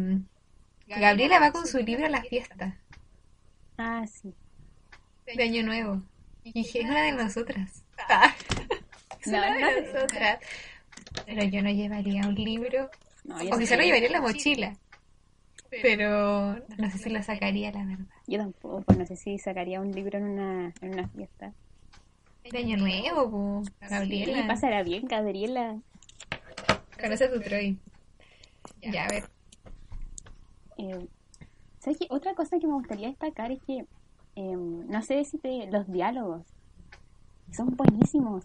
Gabriela 0.86 1.38
va 1.40 1.50
con 1.52 1.66
su 1.66 1.78
libro 1.78 2.06
a 2.06 2.10
la 2.10 2.22
fiesta 2.22 2.78
Ah, 3.78 4.04
sí. 4.06 4.34
de 5.26 5.42
Año 5.42 5.62
Nuevo. 5.62 6.02
Y 6.44 6.52
dije, 6.52 6.80
es 6.80 6.84
una 6.90 7.02
de 7.04 7.12
nosotras. 7.12 7.84
Ah, 8.08 8.34
es 9.20 9.26
No, 9.28 9.38
una 9.38 9.58
no. 9.60 9.66
de 9.66 9.92
nosotras. 9.92 10.38
Pero 11.26 11.44
yo 11.44 11.62
no 11.62 11.70
llevaría 11.70 12.26
un 12.26 12.34
libro, 12.34 12.90
No, 13.24 13.36
o 13.36 13.58
quizá 13.58 13.76
lo 13.76 13.82
llevaría 13.82 14.06
en 14.06 14.12
la 14.12 14.20
mochila, 14.20 14.76
pero 15.70 16.56
no 16.78 16.90
sé 16.90 16.98
si 16.98 17.10
la 17.10 17.22
sacaría, 17.22 17.70
la 17.72 17.84
verdad. 17.84 18.06
Yo 18.26 18.38
tampoco, 18.38 18.82
pues 18.82 18.98
no 18.98 19.06
sé 19.06 19.16
si 19.16 19.38
sacaría 19.38 19.80
un 19.80 19.92
libro 19.92 20.18
en 20.18 20.24
una, 20.24 20.72
en 20.80 20.92
una 20.92 21.08
fiesta. 21.08 21.52
De 22.50 22.58
Año 22.58 22.76
Nuevo, 22.76 23.30
po, 23.30 23.62
¿Qué 23.80 23.88
Gabriela. 23.88 24.46
pasará 24.46 24.82
bien, 24.82 25.06
Gabriela? 25.06 25.80
Conoce 27.00 27.24
a 27.24 27.32
tu 27.32 27.40
Troy. 27.40 27.78
Ya, 28.80 29.04
a 29.04 29.08
ver. 29.08 29.24
Eh, 30.78 31.06
¿Sabes 31.78 31.98
qué? 31.98 32.06
Otra 32.10 32.34
cosa 32.34 32.58
que 32.58 32.66
me 32.66 32.74
gustaría 32.74 33.08
destacar 33.08 33.52
es 33.52 33.60
que, 33.66 33.84
eh, 34.36 34.56
no 34.56 35.02
sé 35.02 35.24
si 35.24 35.38
te, 35.38 35.68
los 35.70 35.90
diálogos 35.90 36.42
son 37.52 37.76
buenísimos. 37.76 38.44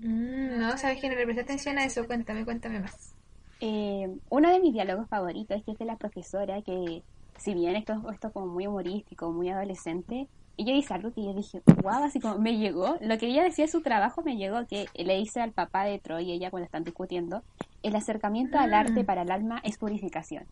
Mm, 0.00 0.58
no, 0.60 0.76
sabes 0.78 1.00
que 1.00 1.08
no 1.08 1.16
le 1.16 1.24
presté 1.24 1.42
atención 1.42 1.78
a 1.78 1.84
eso. 1.84 2.06
Cuéntame, 2.06 2.44
cuéntame 2.44 2.80
más. 2.80 3.14
Eh, 3.60 4.06
uno 4.28 4.50
de 4.50 4.60
mis 4.60 4.72
diálogos 4.74 5.08
favoritos 5.08 5.56
es 5.58 5.64
que 5.64 5.72
es 5.72 5.78
de 5.78 5.86
la 5.86 5.96
profesora 5.96 6.62
que, 6.62 7.02
si 7.36 7.54
bien 7.54 7.74
esto, 7.76 7.94
es 8.12 8.20
como 8.32 8.46
muy 8.48 8.66
humorístico, 8.66 9.32
muy 9.32 9.48
adolescente, 9.48 10.28
ella 10.58 10.74
dice 10.74 10.94
algo 10.94 11.12
que 11.12 11.24
yo 11.24 11.34
dije, 11.34 11.62
wow, 11.82 12.04
así 12.04 12.20
como 12.20 12.38
me 12.38 12.56
llegó. 12.58 12.96
Lo 13.00 13.18
que 13.18 13.26
ella 13.28 13.42
decía 13.44 13.64
de 13.66 13.70
su 13.70 13.82
trabajo 13.82 14.22
me 14.22 14.36
llegó, 14.36 14.66
que 14.66 14.90
le 14.94 15.16
dice 15.16 15.40
al 15.40 15.52
papá 15.52 15.84
de 15.84 15.98
Troy 15.98 16.32
ella 16.32 16.50
cuando 16.50 16.64
están 16.66 16.84
discutiendo, 16.84 17.44
el 17.82 17.96
acercamiento 17.96 18.58
al 18.58 18.70
Mm. 18.70 18.74
arte 18.74 19.04
para 19.04 19.22
el 19.22 19.30
alma 19.30 19.60
es 19.64 19.78
purificación. 19.78 20.46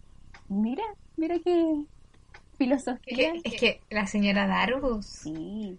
Mira, 0.48 0.84
mira 1.16 1.36
qué 1.44 1.84
Es 1.84 2.58
filosofía. 2.58 3.32
que, 3.32 3.40
es 3.44 3.60
que 3.60 3.80
la 3.90 4.06
señora 4.06 4.46
Darbus. 4.46 5.06
Sí, 5.06 5.78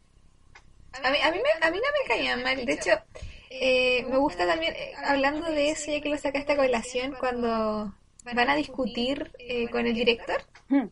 A 1.03 1.11
mí, 1.11 1.17
a, 1.23 1.31
mí 1.31 1.37
me- 1.37 1.67
a 1.67 1.71
mí 1.71 1.77
no 1.77 1.83
me 1.83 2.07
caía 2.07 2.37
mal. 2.37 2.65
De 2.65 2.73
hecho, 2.73 2.91
eh, 3.61 4.05
me 4.09 4.17
gusta 4.17 4.45
también, 4.47 4.73
eh, 4.75 4.93
hablando 5.05 5.47
de 5.51 5.69
eso, 5.71 5.91
ya 5.91 6.01
que 6.01 6.09
lo 6.09 6.17
sacaste 6.17 6.53
a 6.53 6.57
colación, 6.57 7.15
cuando 7.19 7.93
van 8.33 8.49
a 8.49 8.55
discutir 8.55 9.31
eh, 9.39 9.69
con 9.69 9.85
el 9.87 9.93
director. 9.93 10.41
Hmm. 10.69 10.87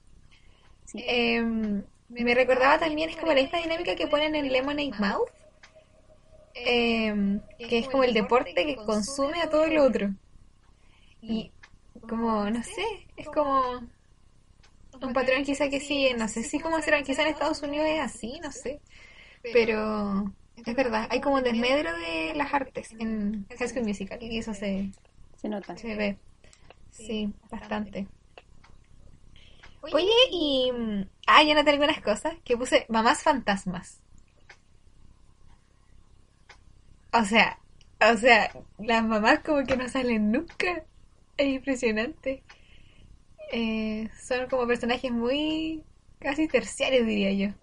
Sí. 0.86 1.04
eh, 1.08 1.42
me 2.10 2.36
recordaba 2.36 2.78
también, 2.80 3.10
es 3.10 3.18
como 3.18 3.34
la 3.34 3.42
misma 3.42 3.60
dinámica 3.60 3.96
que 3.96 4.08
ponen 4.08 4.36
en 4.36 4.52
Lemonade 4.52 4.94
Mouth. 5.00 5.30
eh, 6.56 7.40
que 7.58 7.80
es 7.80 7.88
como 7.90 8.04
el 8.04 8.14
deporte 8.14 8.66
que 8.66 8.76
consume 8.76 9.42
a 9.42 9.50
todo 9.50 9.68
lo 9.68 9.84
otro. 9.86 10.10
Y 11.22 11.52
como, 12.08 12.50
no 12.50 12.64
sé, 12.64 12.86
es 13.16 13.30
como 13.30 13.82
un 15.02 15.14
patrón 15.14 15.44
quizá 15.44 15.70
que 15.70 15.80
sigue, 15.80 16.14
no 16.16 16.28
sé 16.28 16.44
si 16.44 16.60
cómo 16.60 16.82
será, 16.82 17.02
quizá 17.04 17.24
en 17.24 17.30
Estados 17.30 17.62
Unidos 17.62 17.88
es 17.90 18.00
así, 18.02 18.40
no 18.42 18.52
sé. 18.52 18.82
Pero 19.52 20.34
es 20.56 20.76
verdad, 20.76 21.08
hay 21.10 21.22
como 21.22 21.36
un 21.38 21.44
desmedro 21.44 21.92
de 21.98 22.34
las 22.36 22.54
artes 22.54 22.94
en 23.00 23.46
High 23.58 23.70
School 23.70 23.86
Musical 23.86 24.22
y 24.22 24.38
eso 24.38 24.54
se, 24.54 24.92
se 25.36 25.50
nota. 25.50 25.76
se 25.78 25.96
ve. 25.96 26.18
Sí, 26.92 27.34
bastante. 27.50 28.08
Oye, 29.82 30.08
y... 30.32 30.72
Ah, 31.28 31.44
ya 31.44 31.56
noté 31.56 31.72
algunas 31.72 32.02
cosas 32.02 32.36
que 32.46 32.56
puse 32.56 32.86
mamás 32.88 33.24
fantasmas. 33.24 34.00
O 37.12 37.24
sea, 37.26 37.60
o 38.00 38.18
sea, 38.18 38.52
las 38.80 39.04
mamás 39.04 39.40
como 39.40 39.66
que 39.66 39.76
no 39.76 39.88
salen 39.90 40.32
nunca. 40.32 40.84
Es 41.38 41.48
impresionante. 41.48 42.44
Eh, 43.52 44.10
son 44.20 44.48
como 44.50 44.68
personajes 44.68 45.12
muy 45.12 45.84
casi 46.20 46.48
terciarios, 46.48 47.06
diría 47.06 47.34
yo. 47.34 47.54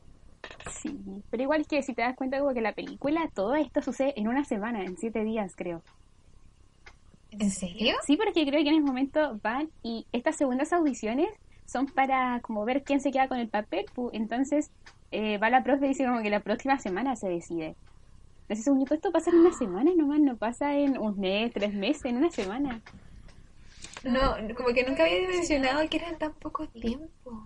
Sí, 0.70 0.98
pero 1.30 1.42
igual 1.42 1.62
es 1.62 1.68
que 1.68 1.82
si 1.82 1.94
te 1.94 2.02
das 2.02 2.16
cuenta 2.16 2.38
como 2.38 2.54
que 2.54 2.60
la 2.60 2.72
película, 2.72 3.30
todo 3.34 3.54
esto 3.54 3.82
sucede 3.82 4.14
en 4.16 4.28
una 4.28 4.44
semana, 4.44 4.82
en 4.82 4.96
siete 4.96 5.24
días 5.24 5.54
creo. 5.56 5.82
¿En 7.30 7.50
serio? 7.50 7.94
Sí, 8.04 8.16
porque 8.16 8.44
creo 8.46 8.62
que 8.62 8.68
en 8.68 8.76
ese 8.76 8.84
momento 8.84 9.38
van 9.42 9.70
y 9.82 10.06
estas 10.12 10.36
segundas 10.36 10.72
audiciones 10.72 11.28
son 11.66 11.86
para 11.86 12.40
como 12.40 12.64
ver 12.64 12.82
quién 12.82 13.00
se 13.00 13.12
queda 13.12 13.28
con 13.28 13.38
el 13.38 13.48
papel. 13.48 13.86
Entonces 14.12 14.70
eh, 15.12 15.38
va 15.38 15.50
la 15.50 15.62
profe 15.62 15.86
y 15.86 15.88
dice 15.90 16.04
como 16.04 16.22
que 16.22 16.30
la 16.30 16.40
próxima 16.40 16.78
semana 16.78 17.16
se 17.16 17.28
decide. 17.28 17.76
Entonces, 18.42 18.64
según 18.64 18.84
yo, 18.84 18.94
esto 18.96 19.12
pasa 19.12 19.30
en 19.30 19.36
una 19.36 19.52
semana 19.52 19.92
nomás, 19.96 20.18
no 20.18 20.36
pasa 20.36 20.76
en 20.76 20.98
un 20.98 21.20
mes, 21.20 21.52
tres 21.52 21.72
meses, 21.72 22.04
en 22.06 22.16
una 22.16 22.32
semana. 22.32 22.80
No, 24.02 24.34
como 24.56 24.70
que 24.74 24.84
nunca 24.84 25.04
había 25.04 25.20
dimensionado 25.20 25.88
que 25.88 25.98
era 25.98 26.18
tan 26.18 26.32
poco 26.32 26.66
tiempo. 26.66 27.44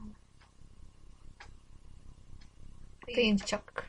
Estoy 3.07 3.25
en 3.29 3.37
shock. 3.37 3.85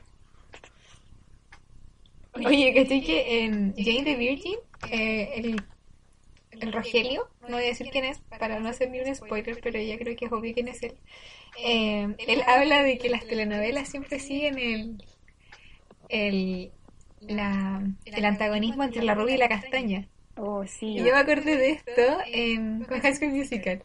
Oye, 2.34 2.74
¿cachai 2.74 3.02
que 3.02 3.44
en 3.44 3.74
Jane 3.76 4.04
the 4.04 4.16
Virgin, 4.16 4.56
eh, 4.90 5.30
el, 5.36 5.62
el 6.60 6.72
Rogelio, 6.72 7.28
no 7.42 7.56
voy 7.56 7.64
a 7.64 7.68
decir 7.68 7.88
quién 7.90 8.04
es 8.04 8.18
para 8.38 8.60
no 8.60 8.68
hacer 8.68 8.90
ni 8.90 9.00
un 9.00 9.14
spoiler, 9.14 9.58
pero 9.62 9.80
ya 9.80 9.96
creo 9.96 10.14
que 10.14 10.26
es 10.26 10.32
obvio 10.32 10.52
quién 10.52 10.68
es 10.68 10.82
él. 10.82 10.94
Eh, 11.64 12.14
él 12.18 12.42
habla 12.46 12.82
de 12.82 12.98
que 12.98 13.08
las 13.08 13.26
telenovelas 13.26 13.88
siempre 13.88 14.18
siguen 14.18 14.58
el, 14.58 15.04
el, 16.10 16.72
la, 17.20 17.82
el 18.04 18.24
antagonismo 18.24 18.84
entre 18.84 19.02
la 19.02 19.14
rubia 19.14 19.36
y 19.36 19.38
la 19.38 19.48
castaña. 19.48 20.06
Oh, 20.36 20.66
sí. 20.66 20.88
Y 20.88 20.98
yo 20.98 21.04
me 21.04 21.20
acordé 21.20 21.56
de 21.56 21.70
esto 21.70 22.18
en 22.26 22.84
con 22.84 23.00
High 23.00 23.14
School 23.14 23.32
Musical. 23.32 23.82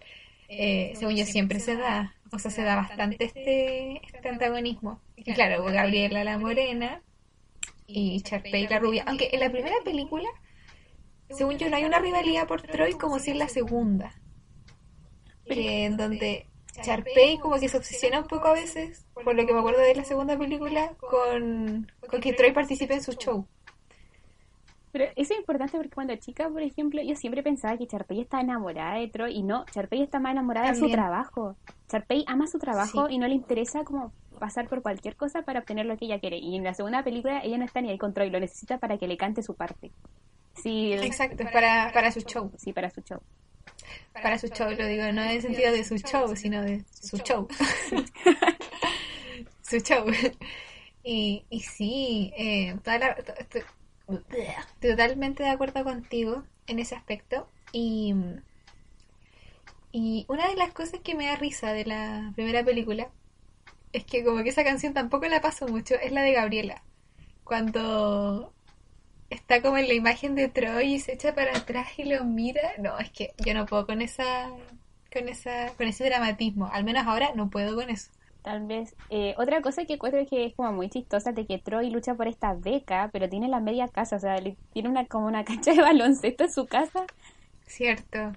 Eh, 0.53 0.91
según 0.97 1.15
yo 1.15 1.25
siempre 1.25 1.61
se 1.61 1.77
da, 1.77 2.13
o 2.29 2.37
sea, 2.37 2.51
se 2.51 2.61
da 2.63 2.75
bastante 2.75 3.23
este, 3.23 4.01
este 4.05 4.27
antagonismo. 4.27 4.99
Y 5.15 5.23
claro, 5.33 5.63
Gabriela 5.63 6.25
la 6.25 6.37
morena 6.37 7.01
y 7.87 8.21
Sharpay 8.21 8.67
la 8.67 8.79
rubia. 8.79 9.05
Aunque 9.07 9.29
en 9.31 9.39
la 9.39 9.49
primera 9.49 9.77
película, 9.85 10.27
según 11.29 11.57
yo, 11.57 11.69
no 11.69 11.77
hay 11.77 11.85
una 11.85 11.99
rivalidad 11.99 12.47
por 12.47 12.61
Troy 12.63 12.93
como 12.95 13.17
si 13.19 13.31
en 13.31 13.39
la 13.39 13.47
segunda. 13.47 14.13
Eh, 15.45 15.85
en 15.85 15.95
donde 15.95 16.47
Sharpay 16.83 17.37
como 17.37 17.57
que 17.57 17.69
se 17.69 17.77
obsesiona 17.77 18.19
un 18.19 18.27
poco 18.27 18.49
a 18.49 18.53
veces, 18.53 19.05
por 19.13 19.33
lo 19.33 19.45
que 19.45 19.53
me 19.53 19.59
acuerdo 19.59 19.79
de 19.79 19.95
la 19.95 20.03
segunda 20.03 20.37
película, 20.37 20.95
con, 20.99 21.89
con 22.09 22.19
que 22.19 22.33
Troy 22.33 22.51
participe 22.51 22.95
en 22.95 23.03
su 23.03 23.13
show. 23.13 23.47
Pero 24.91 25.05
eso 25.15 25.33
es 25.33 25.39
importante 25.39 25.77
porque 25.77 25.89
cuando 25.93 26.15
chica, 26.17 26.49
por 26.49 26.61
ejemplo, 26.61 27.01
yo 27.01 27.15
siempre 27.15 27.43
pensaba 27.43 27.77
que 27.77 27.87
Charpey 27.87 28.19
está 28.21 28.41
enamorada 28.41 28.99
de 28.99 29.07
Troy 29.07 29.37
y 29.37 29.43
no, 29.43 29.65
Charpey 29.71 30.01
está 30.01 30.19
más 30.19 30.33
enamorada 30.33 30.69
de 30.69 30.75
su 30.75 30.89
trabajo. 30.89 31.55
Charpey 31.87 32.25
ama 32.27 32.47
su 32.47 32.59
trabajo 32.59 33.07
Sí. 33.07 33.15
y 33.15 33.17
no 33.17 33.27
le 33.27 33.35
interesa 33.35 33.83
como 33.85 34.11
pasar 34.39 34.67
por 34.67 34.81
cualquier 34.81 35.15
cosa 35.15 35.43
para 35.43 35.59
obtener 35.59 35.85
lo 35.85 35.95
que 35.97 36.05
ella 36.05 36.19
quiere. 36.19 36.37
Y 36.39 36.55
en 36.57 36.63
la 36.63 36.73
segunda 36.73 37.03
película 37.03 37.41
ella 37.43 37.57
no 37.57 37.65
está 37.65 37.79
ni 37.81 37.89
ahí 37.89 37.97
con 37.97 38.13
Troy, 38.13 38.29
lo 38.29 38.39
necesita 38.39 38.77
para 38.79 38.97
que 38.97 39.07
le 39.07 39.15
cante 39.17 39.43
su 39.43 39.55
parte. 39.55 39.91
Sí, 40.61 40.91
Exacto, 40.93 41.45
para, 41.53 41.91
para 41.93 42.11
su 42.11 42.19
show. 42.21 42.51
sí, 42.57 42.73
para 42.73 42.89
su 42.89 43.01
show. 43.01 43.21
Para 44.13 44.37
su 44.37 44.47
show, 44.47 44.69
lo 44.69 44.85
digo, 44.85 45.03
no 45.13 45.21
en 45.23 45.29
el 45.29 45.41
sentido 45.41 45.71
de 45.71 45.83
su 45.85 45.95
show, 45.97 46.35
sino 46.35 46.61
de 46.61 46.83
su 47.01 47.17
show. 47.19 47.47
su 49.61 49.77
show. 49.79 50.05
Y, 51.03 51.45
y 51.49 51.59
sí, 51.61 52.31
eh, 52.37 52.75
toda 52.83 52.99
la- 52.99 53.15
totalmente 54.79 55.43
de 55.43 55.49
acuerdo 55.49 55.83
contigo 55.83 56.43
en 56.67 56.79
ese 56.79 56.95
aspecto. 56.95 57.47
Y, 57.71 58.15
y 59.91 60.25
una 60.27 60.47
de 60.47 60.55
las 60.55 60.71
cosas 60.73 60.99
que 61.01 61.15
me 61.15 61.27
da 61.27 61.35
risa 61.35 61.73
de 61.73 61.85
la 61.85 62.31
primera 62.35 62.63
película 62.63 63.09
es 63.93 64.05
que 64.05 64.23
como 64.23 64.43
que 64.43 64.49
esa 64.49 64.63
canción 64.63 64.93
tampoco 64.93 65.25
la 65.27 65.41
paso 65.41 65.67
mucho, 65.67 65.95
es 65.95 66.11
la 66.11 66.21
de 66.21 66.33
Gabriela. 66.33 66.81
Cuando 67.43 68.53
está 69.29 69.61
como 69.61 69.77
en 69.77 69.87
la 69.87 69.93
imagen 69.93 70.35
de 70.35 70.49
Troy 70.49 70.95
y 70.95 70.99
se 70.99 71.13
echa 71.13 71.33
para 71.33 71.57
atrás 71.57 71.87
y 71.97 72.05
lo 72.05 72.23
mira. 72.23 72.73
No, 72.77 72.99
es 72.99 73.09
que 73.09 73.33
yo 73.37 73.53
no 73.53 73.65
puedo 73.65 73.85
con 73.85 74.01
esa 74.01 74.49
con 75.11 75.27
esa 75.27 75.73
con 75.75 75.87
ese 75.87 76.05
dramatismo, 76.05 76.67
al 76.71 76.83
menos 76.83 77.05
ahora 77.05 77.31
no 77.35 77.49
puedo 77.49 77.75
con 77.75 77.89
eso. 77.89 78.11
Tal 78.43 78.65
vez. 78.65 78.95
Eh, 79.09 79.35
otra 79.37 79.61
cosa 79.61 79.85
que 79.85 79.93
encuentro 79.93 80.25
que 80.27 80.45
es 80.45 80.55
como 80.55 80.71
muy 80.73 80.89
chistosa 80.89 81.31
de 81.31 81.45
que 81.45 81.59
Troy 81.59 81.91
lucha 81.91 82.15
por 82.15 82.27
esta 82.27 82.53
beca, 82.53 83.09
pero 83.13 83.29
tiene 83.29 83.47
la 83.47 83.59
media 83.59 83.87
casa, 83.87 84.15
o 84.15 84.19
sea, 84.19 84.37
tiene 84.73 84.89
una 84.89 85.05
como 85.05 85.27
una 85.27 85.43
cancha 85.45 85.73
de 85.73 85.81
baloncesto 85.81 86.45
en 86.45 86.51
su 86.51 86.65
casa. 86.65 87.05
Cierto. 87.67 88.33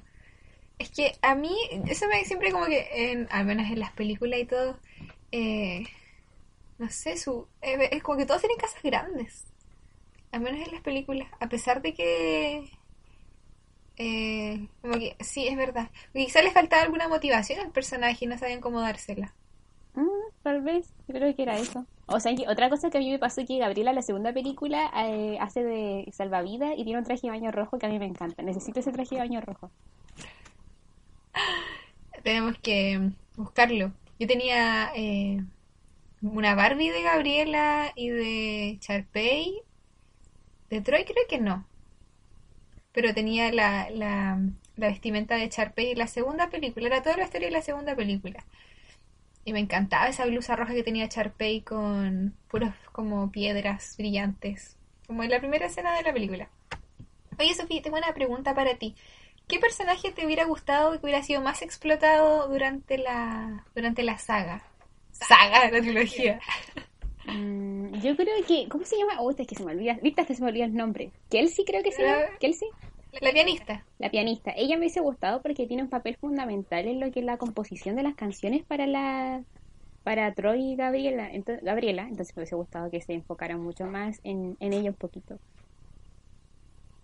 Es 0.79 0.91
que 0.91 1.13
a 1.23 1.35
mí, 1.35 1.55
eso 1.87 2.07
me 2.09 2.25
siempre 2.25 2.51
como 2.53 2.67
que, 2.67 3.13
en, 3.13 3.29
al 3.31 3.47
menos 3.47 3.67
en 3.71 3.81
las 3.81 3.93
películas 3.93 4.41
y 4.41 4.45
todo, 4.45 4.79
eh, 5.33 5.85
no 6.79 6.91
sé, 6.91 7.17
su, 7.17 7.47
eh, 7.63 7.89
es 7.93 8.03
como 8.03 8.19
que 8.19 8.27
todos 8.27 8.41
tienen 8.41 8.59
casas 8.59 8.83
grandes. 8.83 9.47
Al 10.33 10.41
menos 10.41 10.67
en 10.67 10.73
las 10.73 10.83
películas, 10.83 11.29
a 11.41 11.49
pesar 11.49 11.81
de 11.81 11.95
que... 11.95 12.71
Eh, 13.97 14.67
como 14.83 14.95
que, 14.95 15.17
sí, 15.21 15.47
es 15.47 15.57
verdad. 15.57 15.91
Quizá 16.13 16.43
les 16.43 16.53
faltaba 16.53 16.83
alguna 16.83 17.09
motivación 17.09 17.61
al 17.61 17.71
personaje 17.71 18.25
y 18.25 18.29
no 18.29 18.37
sabían 18.37 18.61
cómo 18.61 18.81
dársela. 18.81 19.33
Tal 20.45 20.61
vez, 20.61 20.93
creo 21.07 21.35
que 21.35 21.43
era 21.43 21.57
eso. 21.59 21.87
O 22.07 22.21
sea, 22.21 22.35
otra 22.49 22.69
cosa 22.69 22.91
que 22.91 22.99
a 22.99 23.01
mí 23.01 23.11
me 23.11 23.19
pasó 23.19 23.41
es 23.41 23.49
que 23.49 23.59
Gabriela, 23.59 23.95
la 23.95 24.03
segunda 24.03 24.31
película, 24.33 24.93
eh, 24.95 25.39
hace 25.41 25.65
de 25.65 26.07
salvavidas 26.13 26.75
y 26.77 26.85
tiene 26.85 26.99
un 26.99 27.05
traje 27.05 27.23
de 27.23 27.31
baño 27.31 27.51
rojo 27.51 27.79
que 27.79 27.87
a 27.87 27.89
mí 27.89 27.99
me 27.99 28.05
encanta. 28.05 28.43
Necesito 28.43 28.81
ese 28.81 28.93
traje 28.93 29.15
de 29.15 29.23
baño 29.23 29.41
rojo. 29.41 29.71
Tenemos 32.23 32.59
que 32.59 33.11
buscarlo. 33.37 33.93
Yo 34.19 34.27
tenía 34.27 34.91
eh, 34.95 35.43
una 36.21 36.55
Barbie 36.55 36.91
de 36.91 37.03
Gabriela 37.03 37.93
y 37.97 38.11
de 38.11 38.77
Charpey. 38.81 39.63
De 40.69 40.83
Troy 40.83 41.05
creo 41.05 41.25
que 41.27 41.39
no. 41.41 41.65
Pero 42.93 43.15
tenía 43.15 43.51
la, 43.51 43.89
la, 43.89 44.39
la 44.77 44.89
vestimenta 44.89 45.37
de 45.37 45.49
Charpey 45.49 45.93
en 45.93 45.99
la 45.99 46.07
segunda 46.07 46.51
película. 46.51 46.89
Era 46.89 47.03
toda 47.03 47.17
la 47.17 47.25
historia 47.25 47.49
de 47.49 47.53
la 47.55 47.63
segunda 47.63 47.97
película. 47.97 48.45
Y 49.45 49.53
me 49.53 49.61
encantaba 49.61 50.09
esa 50.09 50.25
blusa 50.27 50.57
roja 50.57 50.75
que 50.75 50.83
tenía 50.83 51.09
Charpey 51.09 51.61
con 51.61 52.35
puros 52.49 52.73
como 52.93 53.31
piedras 53.31 53.97
brillantes. 53.99 54.77
Como 55.07 55.23
en 55.23 55.31
la 55.31 55.39
primera 55.39 55.67
escena 55.67 55.95
de 55.97 56.03
la 56.03 56.13
película. 56.13 56.49
Oye, 57.39 57.55
Sofía, 57.55 57.83
tengo 57.83 57.99
una 57.99 58.15
pregunta 58.15 58.55
para 58.55 58.77
ti. 58.77 58.95
¿Qué 59.47 59.59
personaje 59.59 60.13
te 60.13 60.25
hubiera 60.25 60.45
gustado 60.45 60.93
que 60.93 61.05
hubiera 61.05 61.23
sido 61.23 61.43
más 61.43 61.61
explotado 61.61 62.49
durante 62.49 62.97
la, 62.97 63.67
durante 63.75 64.03
la 64.03 64.17
saga? 64.17 64.63
Saga 65.11 65.67
de 65.67 65.73
la 65.73 65.81
trilogía. 65.81 66.41
Mm, 67.27 68.01
yo 68.01 68.17
creo 68.17 68.45
que. 68.47 68.69
¿Cómo 68.69 68.85
se 68.85 68.97
llama? 68.97 69.21
Oh, 69.21 69.31
es 69.31 69.47
que 69.47 69.55
se 69.55 69.65
me 69.65 69.73
olvida. 69.73 69.99
Viste, 70.03 70.25
que 70.27 70.35
se 70.35 70.43
me 70.43 70.49
olvida 70.49 70.65
el 70.65 70.75
nombre. 70.75 71.11
Kelsey, 71.31 71.65
creo 71.65 71.83
que 71.83 71.93
se 71.93 72.03
llama. 72.03 72.25
Kelsey. 72.41 72.69
La 73.21 73.33
pianista. 73.33 73.85
La 73.99 74.11
pianista. 74.11 74.53
Ella 74.57 74.77
me 74.77 74.81
hubiese 74.81 75.01
gustado 75.01 75.41
porque 75.43 75.67
tiene 75.67 75.83
un 75.83 75.89
papel 75.89 76.17
fundamental 76.17 76.87
en 76.87 77.01
lo 77.01 77.11
que 77.11 77.21
es 77.21 77.27
la 77.27 77.39
composición 77.39 77.97
de 77.97 78.03
las 78.03 78.15
canciones 78.15 78.65
para 78.65 78.87
la 78.87 79.43
para 80.03 80.33
Troy 80.35 80.73
y 80.73 80.77
Gabriela. 80.77 81.31
Entonces, 81.33 81.63
me 82.37 82.43
hubiese 82.43 82.57
gustado 82.57 82.91
que 82.91 83.01
se 83.01 83.15
enfocaran 83.15 83.61
mucho 83.61 83.87
más 83.87 84.21
en, 84.23 84.57
en 84.61 84.73
ella 84.75 84.91
un 84.91 84.97
poquito. 84.97 85.39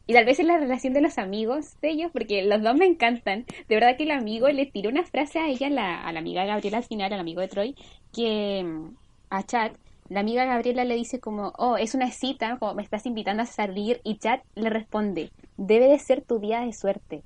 Y 0.06 0.12
tal 0.12 0.24
vez 0.24 0.40
en 0.40 0.48
la 0.48 0.58
relación 0.58 0.92
de 0.92 1.00
los 1.00 1.18
amigos 1.18 1.80
de 1.80 1.90
ellos, 1.90 2.10
porque 2.12 2.42
los 2.42 2.60
dos 2.62 2.74
me 2.74 2.84
encantan. 2.84 3.46
De 3.68 3.74
verdad 3.76 3.96
que 3.96 4.02
el 4.02 4.10
amigo 4.10 4.48
le 4.48 4.66
tiró 4.66 4.90
una 4.90 5.04
frase 5.04 5.38
a 5.38 5.46
ella, 5.48 5.70
la, 5.70 6.02
a 6.02 6.12
la 6.12 6.18
amiga 6.18 6.44
Gabriela 6.44 6.78
al 6.78 6.84
final, 6.84 7.12
al 7.12 7.20
amigo 7.20 7.40
de 7.40 7.48
Troy, 7.48 7.76
que 8.12 8.64
mm, 8.64 8.96
a 9.30 9.44
Chad, 9.44 9.72
la 10.08 10.20
amiga 10.20 10.44
Gabriela 10.44 10.84
le 10.84 10.96
dice 10.96 11.20
como, 11.20 11.52
oh, 11.56 11.76
es 11.76 11.94
una 11.94 12.10
cita, 12.10 12.58
como 12.58 12.74
me 12.74 12.82
estás 12.82 13.06
invitando 13.06 13.44
a 13.44 13.46
salir, 13.46 14.00
y 14.02 14.18
Chad 14.18 14.40
le 14.56 14.68
responde, 14.68 15.30
debe 15.60 15.88
de 15.88 15.98
ser 15.98 16.22
tu 16.22 16.38
día 16.38 16.60
de 16.62 16.72
suerte. 16.72 17.22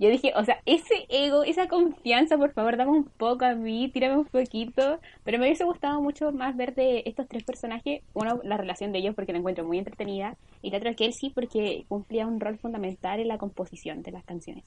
Yo 0.00 0.08
dije, 0.08 0.32
o 0.34 0.44
sea, 0.44 0.60
ese 0.64 1.06
ego, 1.10 1.44
esa 1.44 1.68
confianza, 1.68 2.38
por 2.38 2.52
favor, 2.52 2.76
dame 2.76 2.90
un 2.90 3.04
poco 3.04 3.44
a 3.44 3.54
mí, 3.54 3.88
tírame 3.92 4.16
un 4.16 4.24
poquito. 4.24 4.98
Pero 5.24 5.38
me 5.38 5.44
hubiese 5.44 5.64
gustado 5.64 6.00
mucho 6.00 6.32
más 6.32 6.56
ver 6.56 6.74
de 6.74 7.02
estos 7.04 7.28
tres 7.28 7.44
personajes, 7.44 8.02
uno, 8.14 8.40
la 8.42 8.56
relación 8.56 8.92
de 8.92 8.98
ellos 8.98 9.14
porque 9.14 9.32
la 9.32 9.38
encuentro 9.38 9.64
muy 9.64 9.78
entretenida, 9.78 10.36
y 10.62 10.70
la 10.70 10.78
otra, 10.78 10.94
sí 11.12 11.30
porque 11.30 11.84
cumplía 11.88 12.26
un 12.26 12.40
rol 12.40 12.58
fundamental 12.58 13.20
en 13.20 13.28
la 13.28 13.38
composición 13.38 14.02
de 14.02 14.10
las 14.10 14.24
canciones. 14.24 14.64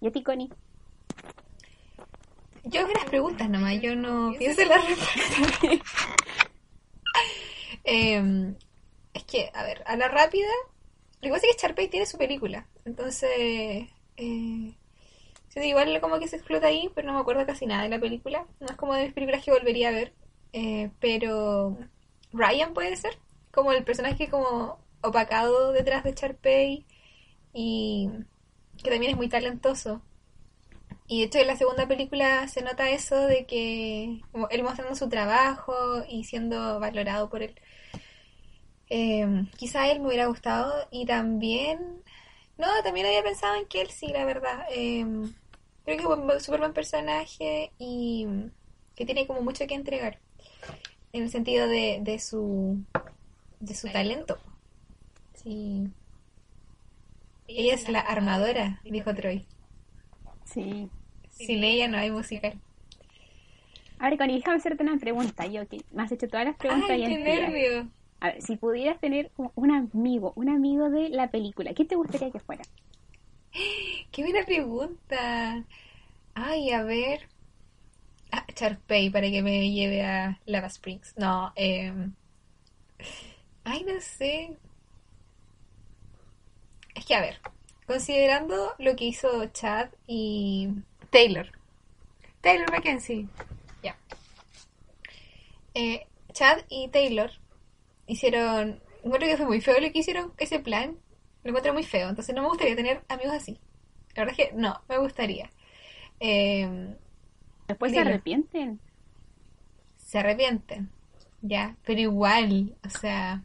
¿Y 0.00 0.06
a 0.06 0.12
ti, 0.12 0.22
Connie? 0.22 0.50
Yo 2.64 2.82
hago 2.82 2.92
las 2.92 3.06
preguntas 3.06 3.48
nomás, 3.48 3.80
yo 3.80 3.96
no 3.96 4.34
pienso 4.38 4.60
en 4.60 4.68
la 4.68 4.78
respuesta. 4.78 5.68
Em, 7.84 8.54
es 9.14 9.24
que, 9.24 9.50
a 9.54 9.62
ver, 9.62 9.82
a 9.86 9.96
la 9.96 10.08
rápida, 10.08 10.50
lo 11.20 11.28
que 11.28 11.30
pasa 11.30 11.46
es 11.46 11.56
que 11.56 11.62
Sharpay 11.62 11.88
tiene 11.88 12.06
su 12.06 12.18
película. 12.18 12.66
Entonces, 12.84 13.88
eh, 14.16 14.74
igual 15.66 16.00
como 16.00 16.18
que 16.18 16.28
se 16.28 16.36
explota 16.36 16.68
ahí, 16.68 16.90
pero 16.94 17.08
no 17.08 17.14
me 17.14 17.20
acuerdo 17.20 17.44
casi 17.46 17.66
nada 17.66 17.82
de 17.82 17.88
la 17.88 18.00
película. 18.00 18.46
No 18.60 18.66
es 18.66 18.76
como 18.76 18.94
de 18.94 19.04
mis 19.04 19.12
películas 19.12 19.44
que 19.44 19.52
volvería 19.52 19.88
a 19.88 19.92
ver. 19.92 20.12
Eh, 20.52 20.90
pero 21.00 21.76
Ryan 22.32 22.74
puede 22.74 22.96
ser 22.96 23.18
como 23.50 23.72
el 23.72 23.84
personaje 23.84 24.28
como 24.28 24.78
opacado 25.02 25.72
detrás 25.72 26.04
de 26.04 26.12
Sharpay 26.14 26.86
y 27.52 28.08
que 28.82 28.90
también 28.90 29.12
es 29.12 29.16
muy 29.16 29.28
talentoso. 29.28 30.02
Y 31.06 31.20
de 31.20 31.26
hecho 31.26 31.38
en 31.38 31.46
la 31.46 31.56
segunda 31.56 31.88
película 31.88 32.46
se 32.48 32.62
nota 32.62 32.90
eso 32.90 33.16
de 33.26 33.46
que 33.46 34.20
él 34.50 34.62
mostrando 34.62 34.94
su 34.94 35.08
trabajo 35.08 36.04
y 36.08 36.24
siendo 36.24 36.78
valorado 36.80 37.30
por 37.30 37.42
él. 37.42 37.54
Eh, 38.90 39.44
quizá 39.56 39.90
él 39.90 40.00
me 40.00 40.08
hubiera 40.08 40.26
gustado 40.26 40.86
y 40.90 41.06
también... 41.06 42.02
No, 42.56 42.66
también 42.82 43.06
había 43.06 43.22
pensado 43.22 43.54
en 43.56 43.66
Kelsey, 43.66 44.08
la 44.08 44.24
verdad. 44.24 44.66
Eh, 44.70 45.04
creo 45.84 45.96
que 45.96 46.02
es 46.02 46.08
un 46.08 46.40
súper 46.40 46.60
buen 46.60 46.72
personaje 46.72 47.70
y 47.78 48.26
que 48.96 49.06
tiene 49.06 49.26
como 49.26 49.42
mucho 49.42 49.66
que 49.66 49.74
entregar. 49.74 50.18
En 51.12 51.22
el 51.22 51.30
sentido 51.30 51.68
de, 51.68 52.00
de 52.02 52.18
su 52.18 52.82
de 53.60 53.74
su 53.74 53.88
talento. 53.88 54.38
Sí. 55.34 55.88
Ella 57.46 57.74
es 57.74 57.88
la 57.88 58.00
armadora, 58.00 58.80
dijo 58.84 59.14
Troy. 59.14 59.46
Sí. 60.44 60.90
Sin 61.30 61.64
ella 61.64 61.88
no 61.88 61.98
hay 61.98 62.10
musical. 62.10 62.58
A 63.98 64.10
ver, 64.10 64.18
Connie, 64.18 64.36
déjame 64.36 64.58
hacerte 64.58 64.82
una 64.82 64.98
pregunta. 64.98 65.46
Yo 65.46 65.66
que 65.66 65.80
me 65.92 66.02
has 66.02 66.12
hecho 66.12 66.28
todas 66.28 66.46
las 66.46 66.56
preguntas 66.56 66.90
Ay, 66.90 67.02
qué 67.02 67.18
nervio. 67.18 67.88
A 68.20 68.28
ver, 68.28 68.42
si 68.42 68.56
pudieras 68.56 68.98
tener 69.00 69.30
un 69.36 69.70
amigo, 69.70 70.32
un 70.34 70.48
amigo 70.48 70.90
de 70.90 71.08
la 71.08 71.30
película, 71.30 71.72
¿qué 71.72 71.84
te 71.84 71.94
gustaría 71.94 72.30
que 72.30 72.40
fuera? 72.40 72.64
Qué 74.12 74.22
buena 74.22 74.44
pregunta. 74.44 75.64
Ay, 76.34 76.70
a 76.70 76.82
ver. 76.82 77.28
Ah, 78.32 78.44
Charpey 78.54 79.10
para 79.10 79.30
que 79.30 79.42
me 79.42 79.70
lleve 79.70 80.04
a 80.04 80.38
Lava 80.46 80.66
Springs. 80.66 81.14
No, 81.16 81.52
eh... 81.56 81.92
Ay, 83.64 83.84
no 83.84 84.00
sé. 84.00 84.56
Es 86.94 87.06
que, 87.06 87.14
a 87.14 87.20
ver, 87.20 87.40
considerando 87.86 88.74
lo 88.78 88.96
que 88.96 89.04
hizo 89.04 89.46
Chad 89.46 89.90
y 90.06 90.68
Taylor. 91.10 91.52
Taylor 92.40 92.70
Mackenzie. 92.70 93.28
Ya. 93.82 93.96
Eh, 95.74 96.06
Chad 96.32 96.58
y 96.68 96.88
Taylor 96.88 97.30
hicieron. 98.08 98.82
Encuentro 99.04 99.28
que 99.28 99.36
fue 99.36 99.46
muy 99.46 99.60
feo 99.60 99.80
lo 99.80 99.92
que 99.92 100.00
hicieron, 100.00 100.32
ese 100.38 100.58
plan. 100.58 100.98
Lo 101.44 101.50
encuentro 101.50 101.72
muy 101.72 101.84
feo, 101.84 102.08
entonces 102.08 102.34
no 102.34 102.42
me 102.42 102.48
gustaría 102.48 102.74
tener 102.74 103.04
amigos 103.08 103.34
así. 103.34 103.60
La 104.16 104.24
verdad 104.24 104.34
es 104.38 104.48
que 104.48 104.56
no, 104.56 104.80
me 104.88 104.98
gustaría. 104.98 105.50
Eh, 106.18 106.96
Después 107.68 107.92
se 107.92 108.00
arrepienten. 108.00 108.80
Se 109.96 110.18
arrepienten, 110.18 110.90
ya, 111.42 111.76
pero 111.84 112.00
igual, 112.00 112.74
o 112.84 112.88
sea, 112.88 113.44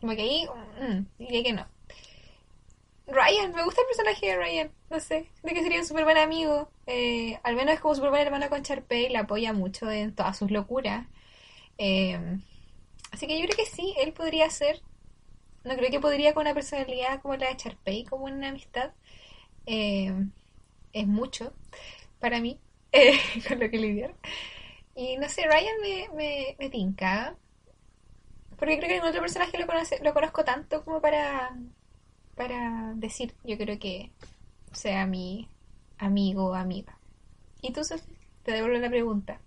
como 0.00 0.14
que 0.14 0.22
ahí, 0.22 0.46
mm, 0.80 1.06
diría 1.18 1.42
que 1.42 1.52
no. 1.52 1.66
Ryan, 3.06 3.52
me 3.54 3.62
gusta 3.62 3.82
el 3.82 3.86
personaje 3.86 4.26
de 4.26 4.36
Ryan, 4.36 4.70
no 4.90 4.98
sé, 4.98 5.28
de 5.42 5.54
que 5.54 5.62
sería 5.62 5.78
un 5.78 5.86
súper 5.86 6.04
buen 6.04 6.16
amigo, 6.16 6.70
eh, 6.86 7.38
al 7.44 7.54
menos 7.54 7.74
es 7.74 7.80
como 7.80 7.94
súper 7.94 8.10
buen 8.10 8.22
hermano 8.22 8.48
con 8.48 8.62
Charpey, 8.62 9.10
le 9.10 9.18
apoya 9.18 9.52
mucho 9.52 9.90
en 9.90 10.14
todas 10.14 10.36
sus 10.36 10.50
locuras. 10.50 11.06
Eh, 11.78 12.18
Así 13.16 13.26
que 13.26 13.40
yo 13.40 13.46
creo 13.46 13.56
que 13.56 13.64
sí, 13.64 13.94
él 13.98 14.12
podría 14.12 14.50
ser. 14.50 14.82
No 15.64 15.74
creo 15.74 15.90
que 15.90 16.00
podría 16.00 16.34
con 16.34 16.42
una 16.42 16.52
personalidad 16.52 17.22
como 17.22 17.34
la 17.36 17.48
de 17.48 17.56
Charpey, 17.56 18.04
como 18.04 18.26
una 18.26 18.50
amistad. 18.50 18.90
Eh, 19.64 20.12
es 20.92 21.06
mucho 21.06 21.54
para 22.20 22.42
mí, 22.42 22.60
eh, 22.92 23.18
con 23.48 23.58
lo 23.58 23.70
que 23.70 23.78
lidiar. 23.78 24.14
Y 24.94 25.16
no 25.16 25.30
sé, 25.30 25.46
Ryan 25.46 25.80
me, 25.80 26.08
me, 26.14 26.56
me 26.58 26.68
tinca. 26.68 27.34
Porque 28.58 28.76
creo 28.76 28.88
que 28.88 28.94
ningún 28.96 29.08
otro 29.08 29.22
personaje 29.22 29.56
lo, 29.56 29.66
lo 30.02 30.12
conozco 30.12 30.44
tanto 30.44 30.84
como 30.84 31.00
para, 31.00 31.56
para 32.34 32.92
decir, 32.96 33.34
yo 33.44 33.56
creo 33.56 33.78
que 33.78 34.10
sea 34.72 35.06
mi 35.06 35.48
amigo 35.96 36.48
o 36.48 36.54
amiga. 36.54 36.98
¿Y 37.62 37.72
tú, 37.72 37.82
Sofía? 37.82 38.14
Te 38.42 38.52
devuelvo 38.52 38.76
la 38.76 38.90
pregunta. 38.90 39.40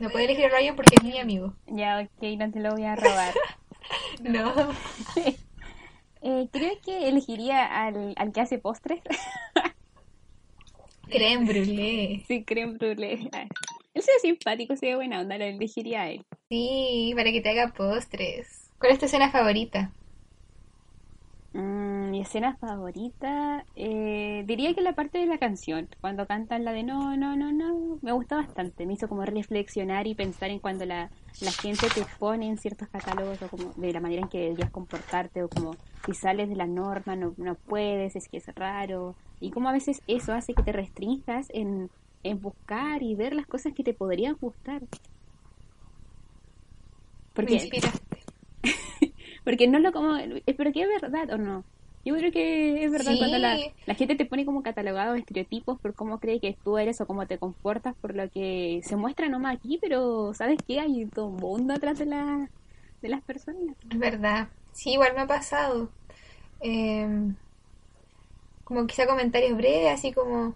No 0.00 0.10
puede 0.10 0.26
elegir 0.26 0.46
a 0.46 0.48
Ryan 0.50 0.76
porque 0.76 0.96
es 0.96 1.02
mi 1.02 1.18
amigo. 1.18 1.54
Ya, 1.66 2.00
ok, 2.00 2.22
no 2.38 2.50
te 2.50 2.60
lo 2.60 2.72
voy 2.72 2.84
a 2.84 2.96
robar. 2.96 3.34
No. 4.20 4.52
Eh, 6.20 6.48
creo 6.52 6.72
que 6.84 7.08
elegiría 7.08 7.64
al, 7.64 8.12
al 8.16 8.32
que 8.32 8.40
hace 8.40 8.58
postres. 8.58 9.00
Creme 11.08 11.46
brûlée. 11.46 12.24
sí, 12.26 12.44
creme 12.44 12.76
brûlée. 12.76 13.30
Ah, 13.32 13.46
Él 13.94 14.02
se 14.02 14.12
ve 14.12 14.18
simpático, 14.20 14.76
se 14.76 14.86
ve 14.86 14.96
buena 14.96 15.20
onda, 15.20 15.38
lo 15.38 15.44
elegiría 15.44 16.02
a 16.02 16.10
él. 16.10 16.26
Sí, 16.50 17.12
para 17.16 17.32
que 17.32 17.40
te 17.40 17.48
haga 17.48 17.72
postres. 17.72 18.70
¿Cuál 18.78 18.92
es 18.92 18.98
tu 18.98 19.06
escena 19.06 19.30
favorita? 19.30 19.90
Mm, 21.58 22.10
mi 22.12 22.20
escena 22.20 22.56
favorita, 22.56 23.66
eh, 23.74 24.44
diría 24.46 24.74
que 24.74 24.80
la 24.80 24.92
parte 24.94 25.18
de 25.18 25.26
la 25.26 25.38
canción, 25.38 25.88
cuando 26.00 26.24
cantan 26.24 26.64
la 26.64 26.72
de 26.72 26.84
no, 26.84 27.16
no, 27.16 27.34
no, 27.34 27.50
no, 27.50 27.98
me 28.00 28.12
gusta 28.12 28.36
bastante, 28.36 28.86
me 28.86 28.92
hizo 28.92 29.08
como 29.08 29.24
reflexionar 29.24 30.06
y 30.06 30.14
pensar 30.14 30.50
en 30.50 30.60
cuando 30.60 30.86
la, 30.86 31.10
la 31.40 31.50
gente 31.50 31.88
te 31.92 32.04
pone 32.20 32.46
en 32.46 32.58
ciertos 32.58 32.88
catálogos 32.90 33.42
o 33.42 33.48
como 33.48 33.72
de 33.74 33.92
la 33.92 33.98
manera 33.98 34.22
en 34.22 34.28
que 34.28 34.38
deberías 34.38 34.70
comportarte 34.70 35.42
o 35.42 35.48
como 35.48 35.72
si 36.06 36.14
sales 36.14 36.48
de 36.48 36.54
la 36.54 36.66
norma 36.68 37.16
no, 37.16 37.34
no 37.38 37.56
puedes, 37.56 38.14
es 38.14 38.28
que 38.28 38.36
es 38.36 38.46
raro 38.54 39.16
y 39.40 39.50
como 39.50 39.68
a 39.68 39.72
veces 39.72 40.00
eso 40.06 40.32
hace 40.34 40.54
que 40.54 40.62
te 40.62 40.70
restringas 40.70 41.48
en, 41.50 41.90
en 42.22 42.40
buscar 42.40 43.02
y 43.02 43.16
ver 43.16 43.34
las 43.34 43.46
cosas 43.46 43.72
que 43.74 43.82
te 43.82 43.94
podrían 43.94 44.36
gustar. 44.40 44.80
Me 44.82 44.88
Porque 47.34 47.54
inspiraste. 47.54 48.07
Porque 49.48 49.66
no 49.66 49.78
lo 49.78 49.92
como, 49.92 50.18
pero 50.44 50.72
que 50.72 50.82
es 50.82 51.00
verdad 51.00 51.30
o 51.32 51.38
no. 51.38 51.64
Yo 52.04 52.14
creo 52.16 52.30
que 52.30 52.84
es 52.84 52.92
verdad 52.92 53.12
Sí. 53.12 53.18
cuando 53.18 53.38
la, 53.38 53.58
la 53.86 53.94
gente 53.94 54.14
te 54.14 54.26
pone 54.26 54.44
como 54.44 54.62
catalogados 54.62 55.18
estereotipos 55.18 55.80
por 55.80 55.94
cómo 55.94 56.20
cree 56.20 56.38
que 56.38 56.54
tú 56.62 56.76
eres 56.76 57.00
o 57.00 57.06
cómo 57.06 57.26
te 57.26 57.38
comportas 57.38 57.94
por 57.96 58.14
lo 58.14 58.28
que 58.28 58.82
se 58.84 58.96
muestra 58.96 59.26
nomás 59.30 59.56
aquí, 59.56 59.78
pero 59.80 60.34
¿sabes 60.34 60.58
qué? 60.66 60.80
Hay 60.80 61.06
todo 61.06 61.28
un 61.28 61.36
mundo 61.36 61.72
atrás 61.72 61.98
de, 61.98 62.04
la, 62.04 62.50
de 63.00 63.08
las 63.08 63.22
personas. 63.22 63.74
Es 63.90 63.98
verdad. 63.98 64.48
Sí, 64.74 64.90
igual 64.92 65.14
me 65.14 65.22
ha 65.22 65.26
pasado. 65.26 65.88
Em, 66.60 67.34
como 68.64 68.86
quizá 68.86 69.06
comentarios 69.06 69.56
breves, 69.56 69.94
así 69.98 70.12
como, 70.12 70.54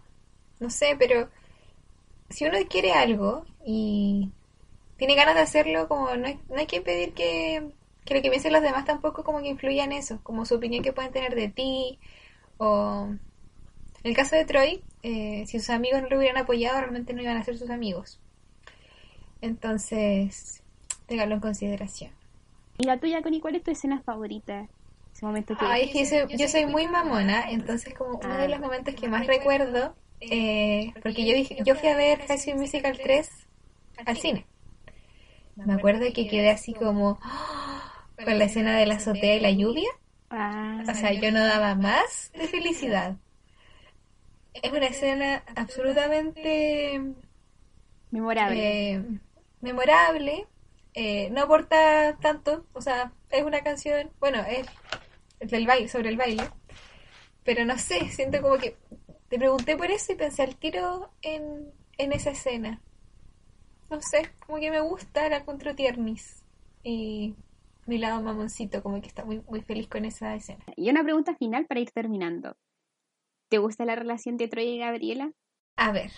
no 0.60 0.68
sé, 0.68 0.96
pero 0.98 1.30
si 2.28 2.44
uno 2.44 2.58
quiere 2.68 2.92
algo 2.92 3.46
y 3.64 4.28
tiene 4.98 5.14
ganas 5.14 5.34
de 5.34 5.40
hacerlo, 5.40 5.88
como 5.88 6.14
no 6.14 6.26
hay, 6.26 6.38
no 6.50 6.56
hay 6.56 6.66
que 6.66 6.82
pedir 6.82 7.14
que, 7.14 7.72
que 8.04 8.14
lo 8.14 8.22
que 8.22 8.30
piensen 8.30 8.52
los 8.52 8.62
demás 8.62 8.84
tampoco 8.84 9.24
como 9.24 9.40
que 9.40 9.48
influya 9.48 9.84
en 9.84 9.92
eso, 9.92 10.20
como 10.22 10.44
su 10.44 10.54
opinión 10.56 10.82
que 10.82 10.92
pueden 10.92 11.12
tener 11.12 11.34
de 11.34 11.48
ti, 11.48 11.98
o 12.58 13.06
en 13.08 13.20
el 14.02 14.16
caso 14.16 14.36
de 14.36 14.44
Troy, 14.44 14.82
eh, 15.02 15.44
si 15.46 15.58
sus 15.58 15.70
amigos 15.70 16.02
no 16.02 16.08
lo 16.08 16.18
hubieran 16.18 16.36
apoyado, 16.42 16.80
realmente 16.80 17.12
no 17.14 17.22
iban 17.22 17.36
a 17.36 17.44
ser 17.44 17.56
sus 17.56 17.70
amigos. 17.70 18.18
Entonces, 19.40 20.62
téngalo 21.06 21.34
en 21.34 21.40
consideración. 21.40 22.10
¿Y 22.78 22.84
la 22.84 22.98
tuya, 22.98 23.22
Connie, 23.22 23.40
cuál 23.40 23.56
es 23.56 23.62
tu 23.62 23.70
escena 23.70 24.00
favorita? 24.02 24.66
Ese 25.14 25.26
momento 25.26 25.56
que... 25.56 25.64
Ay, 25.66 25.84
es 25.84 25.90
que 25.92 26.00
yo 26.00 26.06
soy, 26.26 26.36
yo 26.38 26.48
soy 26.48 26.66
muy 26.66 26.88
mamona, 26.88 27.50
entonces 27.50 27.94
como 27.94 28.18
uno 28.18 28.36
de 28.38 28.48
los 28.48 28.60
momentos 28.60 28.94
que 28.94 29.08
más 29.08 29.26
recuerdo, 29.26 29.94
eh, 30.20 30.92
porque 31.02 31.26
yo, 31.26 31.34
dije- 31.34 31.58
yo 31.64 31.74
fui 31.74 31.88
a 31.88 31.96
ver 31.96 32.20
High 32.26 32.38
School 32.38 32.56
Musical 32.58 32.98
3 33.02 33.28
al 34.06 34.16
cine. 34.16 34.46
Me 35.56 35.74
acuerdo 35.74 36.06
que 36.14 36.26
quedé 36.28 36.50
así 36.50 36.72
como 36.72 37.18
¡ah! 37.22 37.71
Con 38.24 38.38
la 38.38 38.44
escena 38.44 38.76
de 38.78 38.86
la 38.86 38.94
azotea 38.96 39.36
y 39.36 39.40
la 39.40 39.50
lluvia. 39.50 39.88
Ah, 40.30 40.82
O 40.88 40.94
sea, 40.94 41.12
yo 41.14 41.32
no 41.32 41.40
daba 41.44 41.74
más 41.74 42.30
de 42.34 42.48
felicidad. 42.48 43.16
Es 44.54 44.72
una 44.72 44.86
escena 44.86 45.44
absolutamente 45.56 47.00
memorable. 48.10 48.70
eh, 48.94 49.02
memorable. 49.60 50.46
eh, 50.94 51.30
no 51.30 51.42
aporta 51.42 52.18
tanto, 52.20 52.66
o 52.72 52.80
sea, 52.82 53.12
es 53.30 53.44
una 53.44 53.62
canción, 53.62 54.10
bueno, 54.20 54.40
es 54.42 54.66
del 55.40 55.66
baile, 55.66 55.88
sobre 55.88 56.10
el 56.10 56.16
baile, 56.16 56.44
pero 57.44 57.64
no 57.64 57.78
sé, 57.78 58.08
siento 58.10 58.40
como 58.42 58.58
que 58.58 58.76
te 59.28 59.38
pregunté 59.38 59.76
por 59.76 59.90
eso 59.90 60.12
y 60.12 60.16
pensé 60.16 60.42
al 60.42 60.56
tiro 60.56 61.12
en, 61.22 61.72
en 61.98 62.12
esa 62.12 62.30
escena. 62.30 62.80
No 63.90 64.00
sé, 64.00 64.30
como 64.46 64.58
que 64.58 64.70
me 64.70 64.80
gusta, 64.80 65.28
la 65.28 65.38
encuentro 65.38 65.74
tiernis. 65.74 66.44
Y 66.82 67.36
mi 67.86 67.98
lado 67.98 68.22
mamoncito, 68.22 68.82
como 68.82 69.00
que 69.00 69.08
está 69.08 69.24
muy, 69.24 69.42
muy 69.48 69.60
feliz 69.62 69.88
con 69.88 70.04
esa 70.04 70.34
escena. 70.34 70.64
Y 70.76 70.90
una 70.90 71.02
pregunta 71.02 71.34
final 71.36 71.66
para 71.66 71.80
ir 71.80 71.90
terminando. 71.90 72.56
¿Te 73.48 73.58
gusta 73.58 73.84
la 73.84 73.96
relación 73.96 74.36
de 74.36 74.48
Troy 74.48 74.68
y 74.68 74.78
Gabriela? 74.78 75.32
A 75.76 75.92
ver, 75.92 76.10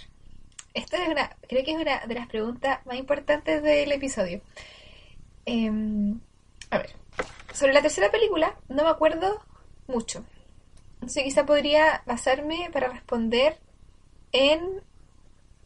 esta 0.74 1.02
es 1.02 1.08
una, 1.08 1.36
creo 1.48 1.64
que 1.64 1.72
es 1.72 1.80
una 1.80 2.06
de 2.06 2.14
las 2.14 2.26
preguntas 2.26 2.84
más 2.86 2.96
importantes 2.96 3.62
del 3.62 3.92
episodio. 3.92 4.40
Em, 5.46 6.20
a 6.70 6.78
ver, 6.78 6.90
sobre 7.52 7.72
la 7.72 7.82
tercera 7.82 8.10
película 8.10 8.56
no 8.68 8.84
me 8.84 8.90
acuerdo 8.90 9.40
mucho. 9.86 10.24
Entonces 10.94 11.24
quizá 11.24 11.46
podría 11.46 12.02
basarme 12.06 12.70
para 12.72 12.88
responder 12.88 13.58
en 14.32 14.82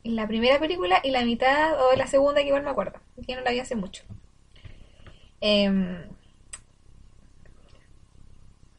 la 0.05 0.27
primera 0.27 0.59
película 0.59 1.01
y 1.03 1.11
la 1.11 1.25
mitad 1.25 1.81
o 1.81 1.95
la 1.97 2.07
segunda 2.07 2.41
que 2.41 2.49
igual 2.49 2.63
me 2.63 2.71
acuerdo, 2.71 3.01
que 3.27 3.35
no 3.35 3.43
la 3.43 3.51
vi 3.51 3.61
hace 3.61 3.77
mucho. 3.77 4.05
Em, 5.41 6.09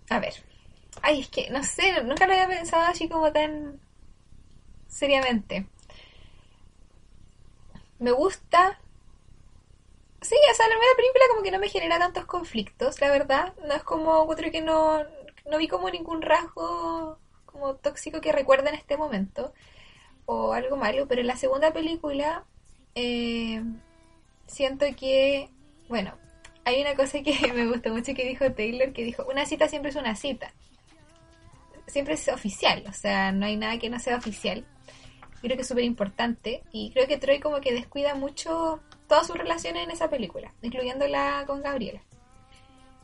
a 0.09 0.19
ver, 0.19 0.33
ay, 1.01 1.21
es 1.21 1.29
que 1.29 1.49
no 1.49 1.63
sé, 1.63 2.03
nunca 2.03 2.27
lo 2.27 2.33
había 2.33 2.47
pensado 2.47 2.83
así 2.83 3.07
como 3.07 3.31
tan 3.31 3.79
seriamente. 4.87 5.67
Me 7.99 8.11
gusta. 8.11 8.79
Sí, 10.21 10.35
o 10.51 10.53
sea, 10.55 10.67
la 10.67 10.75
primera 10.75 10.95
película 10.97 11.25
como 11.29 11.43
que 11.43 11.51
no 11.51 11.59
me 11.59 11.69
genera 11.69 11.99
tantos 11.99 12.25
conflictos, 12.25 12.99
la 13.01 13.09
verdad. 13.11 13.53
No 13.67 13.73
es 13.73 13.83
como, 13.83 14.27
creo 14.35 14.51
que 14.51 14.61
no, 14.61 15.03
no 15.49 15.57
vi 15.57 15.67
como 15.67 15.89
ningún 15.89 16.21
rasgo 16.21 17.17
como 17.45 17.75
tóxico 17.75 18.21
que 18.21 18.31
recuerda 18.31 18.69
en 18.69 18.75
este 18.75 18.97
momento. 18.97 19.53
O 20.25 20.53
algo 20.53 20.77
malo, 20.77 21.07
pero 21.07 21.21
en 21.21 21.27
la 21.27 21.37
segunda 21.37 21.73
película 21.73 22.45
eh, 22.95 23.63
siento 24.47 24.85
que, 24.97 25.49
bueno, 25.89 26.13
hay 26.69 26.81
una 26.81 26.95
cosa 26.95 27.21
que 27.21 27.33
me 27.53 27.67
gustó 27.67 27.89
mucho 27.89 28.13
que 28.13 28.25
dijo 28.25 28.51
Taylor, 28.51 28.93
que 28.93 29.03
dijo, 29.03 29.25
una 29.29 29.45
cita 29.45 29.67
siempre 29.67 29.91
es 29.91 29.95
una 29.95 30.15
cita. 30.15 30.53
Siempre 31.87 32.13
es 32.13 32.27
oficial, 32.27 32.83
o 32.87 32.93
sea, 32.93 33.31
no 33.31 33.45
hay 33.45 33.57
nada 33.57 33.79
que 33.79 33.89
no 33.89 33.99
sea 33.99 34.17
oficial. 34.17 34.65
Creo 35.41 35.55
que 35.55 35.61
es 35.61 35.67
súper 35.67 35.85
importante 35.85 36.63
y 36.71 36.91
creo 36.91 37.07
que 37.07 37.17
Troy 37.17 37.39
como 37.39 37.61
que 37.61 37.73
descuida 37.73 38.13
mucho 38.13 38.81
todas 39.07 39.25
sus 39.25 39.37
relaciones 39.37 39.85
en 39.85 39.91
esa 39.91 40.09
película, 40.09 40.53
incluyéndola 40.61 41.45
con 41.47 41.61
Gabriela. 41.61 42.01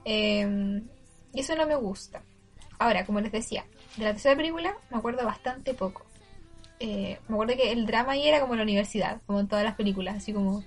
Eh, 0.03 0.81
y 1.33 1.39
eso 1.39 1.55
no 1.55 1.65
me 1.65 1.75
gusta. 1.75 2.23
Ahora, 2.77 3.05
como 3.05 3.21
les 3.21 3.31
decía, 3.31 3.65
de 3.97 4.03
la 4.03 4.11
tercera 4.11 4.35
película 4.35 4.77
me 4.91 4.97
acuerdo 4.97 5.25
bastante 5.25 5.73
poco. 5.73 6.05
Eh, 6.79 7.17
me 7.27 7.35
acuerdo 7.35 7.55
que 7.55 7.71
el 7.71 7.85
drama 7.85 8.13
ahí 8.13 8.27
era 8.27 8.41
como 8.41 8.55
la 8.55 8.63
universidad, 8.63 9.21
como 9.25 9.39
en 9.39 9.47
todas 9.47 9.63
las 9.63 9.75
películas, 9.75 10.17
así 10.17 10.33
como... 10.33 10.63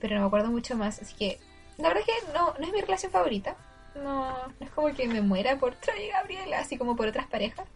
Pero 0.00 0.16
no 0.16 0.22
me 0.22 0.26
acuerdo 0.26 0.50
mucho 0.50 0.76
más, 0.76 1.00
así 1.00 1.14
que 1.14 1.38
la 1.78 1.88
verdad 1.88 2.04
es 2.06 2.24
que 2.24 2.32
no, 2.32 2.54
no 2.58 2.66
es 2.66 2.72
mi 2.72 2.80
relación 2.80 3.12
favorita. 3.12 3.56
No, 3.94 4.36
no 4.46 4.66
es 4.66 4.70
como 4.70 4.92
que 4.94 5.06
me 5.06 5.20
muera 5.20 5.56
por 5.56 5.74
Troy 5.76 6.04
y 6.04 6.08
Gabriela, 6.08 6.60
así 6.60 6.76
como 6.76 6.96
por 6.96 7.08
otras 7.08 7.26
parejas. 7.26 7.66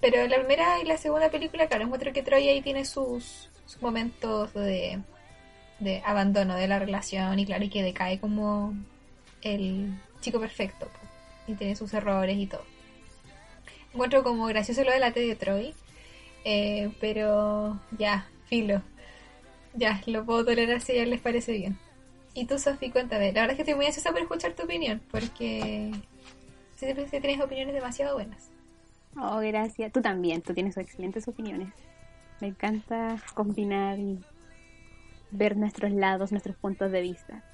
Pero 0.00 0.26
la 0.26 0.38
primera 0.38 0.80
y 0.80 0.84
la 0.84 0.96
segunda 0.96 1.30
película, 1.30 1.66
claro, 1.68 1.84
encuentro 1.84 2.12
que 2.12 2.22
Troy 2.22 2.48
ahí 2.48 2.62
tiene 2.62 2.84
sus, 2.84 3.48
momentos 3.80 4.52
de, 4.54 5.00
de 5.78 6.02
abandono 6.04 6.56
de 6.56 6.68
la 6.68 6.78
relación 6.78 7.38
y 7.38 7.46
claro, 7.46 7.64
y 7.64 7.70
que 7.70 7.82
decae 7.82 8.18
como 8.18 8.74
el 9.42 9.94
chico 10.20 10.40
perfecto. 10.40 10.88
Y 11.46 11.54
tiene 11.54 11.76
sus 11.76 11.92
errores 11.94 12.36
y 12.36 12.46
todo. 12.46 12.64
Encuentro 13.92 14.22
como 14.22 14.46
gracioso 14.46 14.84
lo 14.84 14.92
de 14.92 15.00
la 15.00 15.12
T 15.12 15.20
de 15.20 15.36
Troy. 15.36 15.74
eh, 16.44 16.90
pero 17.00 17.78
ya, 17.98 18.26
filo. 18.46 18.82
Ya, 19.74 20.00
lo 20.06 20.24
puedo 20.24 20.44
tolerar 20.44 20.80
si 20.80 20.98
a 20.98 21.06
les 21.06 21.20
parece 21.20 21.52
bien. 21.52 21.78
Y 22.34 22.46
tú, 22.46 22.58
Sofi, 22.58 22.90
cuéntame. 22.90 23.32
La 23.32 23.42
verdad 23.42 23.50
es 23.50 23.56
que 23.56 23.62
estoy 23.62 23.74
muy 23.74 23.86
ansiosa 23.86 24.12
por 24.12 24.20
escuchar 24.20 24.52
tu 24.54 24.62
opinión, 24.62 25.00
porque 25.10 25.90
siempre 26.76 27.04
tienes 27.06 27.40
opiniones 27.40 27.74
demasiado 27.74 28.14
buenas. 28.14 28.50
Oh, 29.16 29.38
gracias. 29.38 29.92
Tú 29.92 30.00
también, 30.00 30.42
tú 30.42 30.54
tienes 30.54 30.76
excelentes 30.76 31.26
opiniones. 31.26 31.68
Me 32.40 32.48
encanta 32.48 33.16
combinar 33.34 33.98
y 33.98 34.18
ver 35.30 35.56
nuestros 35.56 35.92
lados, 35.92 36.30
nuestros 36.30 36.56
puntos 36.56 36.90
de 36.92 37.02
vista. 37.02 37.44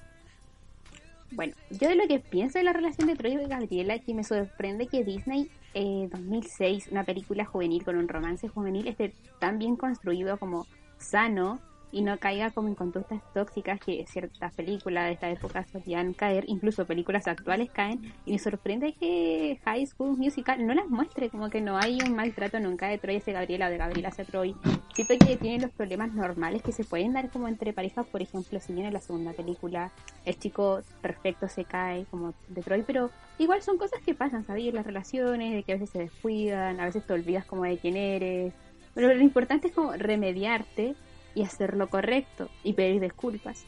Bueno, 1.31 1.55
yo 1.71 1.89
de 1.89 1.95
lo 1.95 2.07
que 2.07 2.19
pienso 2.19 2.57
de 2.57 2.63
la 2.63 2.73
relación 2.73 3.07
de 3.07 3.15
Troy 3.15 3.33
y 3.33 3.47
Gabriela, 3.47 3.99
que 3.99 4.13
me 4.13 4.23
sorprende 4.23 4.87
que 4.87 5.03
Disney 5.03 5.51
eh, 5.73 6.07
2006, 6.09 6.87
una 6.91 7.03
película 7.03 7.43
juvenil 7.43 7.83
con 7.83 7.97
un 7.97 8.07
romance 8.07 8.47
juvenil, 8.47 8.87
esté 8.87 9.13
tan 9.39 9.59
bien 9.59 9.75
construido 9.75 10.37
como 10.37 10.65
sano 10.97 11.59
y 11.91 12.01
no 12.01 12.17
caiga 12.17 12.51
como 12.51 12.67
en 12.67 12.75
conductas 12.75 13.21
tóxicas 13.33 13.79
que 13.79 14.05
ciertas 14.07 14.53
películas 14.53 15.05
de 15.05 15.13
esta 15.13 15.29
época 15.29 15.65
solían 15.71 16.13
caer, 16.13 16.43
incluso 16.47 16.85
películas 16.85 17.27
actuales 17.27 17.69
caen, 17.71 18.13
y 18.25 18.33
me 18.33 18.39
sorprende 18.39 18.93
que 18.93 19.59
High 19.63 19.87
School 19.87 20.17
Musical 20.17 20.65
no 20.65 20.73
las 20.73 20.89
muestre, 20.89 21.29
como 21.29 21.49
que 21.49 21.61
no 21.61 21.77
hay 21.77 21.99
un 22.01 22.15
maltrato 22.15 22.59
nunca 22.59 22.87
de 22.87 22.97
Troy 22.97 23.17
hacia 23.17 23.33
Gabriela 23.33 23.67
o 23.67 23.69
de 23.69 23.77
Gabriela 23.77 24.09
hacia 24.09 24.25
Troy. 24.25 24.55
Siento 24.93 25.13
que 25.25 25.37
tienen 25.37 25.61
los 25.61 25.71
problemas 25.71 26.13
normales 26.13 26.61
que 26.61 26.71
se 26.71 26.83
pueden 26.83 27.13
dar 27.13 27.29
como 27.29 27.47
entre 27.47 27.73
parejas, 27.73 28.05
por 28.07 28.21
ejemplo, 28.21 28.59
si 28.59 28.73
viene 28.73 28.91
la 28.91 28.99
segunda 28.99 29.31
película, 29.33 29.91
el 30.25 30.37
chico 30.37 30.81
perfecto 31.01 31.47
se 31.47 31.65
cae 31.65 32.05
como 32.11 32.33
de 32.49 32.61
Troy, 32.61 32.83
pero 32.85 33.11
igual 33.37 33.61
son 33.61 33.77
cosas 33.77 34.01
que 34.01 34.13
pasan, 34.13 34.43
¿sabes? 34.43 34.73
Las 34.73 34.85
relaciones, 34.85 35.53
de 35.53 35.63
que 35.63 35.71
a 35.71 35.75
veces 35.75 35.89
se 35.91 35.99
descuidan, 35.99 36.79
a 36.79 36.85
veces 36.85 37.05
te 37.05 37.13
olvidas 37.13 37.45
como 37.45 37.63
de 37.63 37.77
quién 37.77 37.95
eres, 37.95 38.53
pero 38.93 39.13
lo 39.13 39.21
importante 39.21 39.67
es 39.67 39.73
como 39.73 39.93
remediarte 39.93 40.95
y 41.37 41.43
hacer 41.43 41.75
lo 41.75 41.87
correcto 41.87 42.49
y 42.63 42.73
pedir 42.73 42.99
disculpas. 42.99 43.63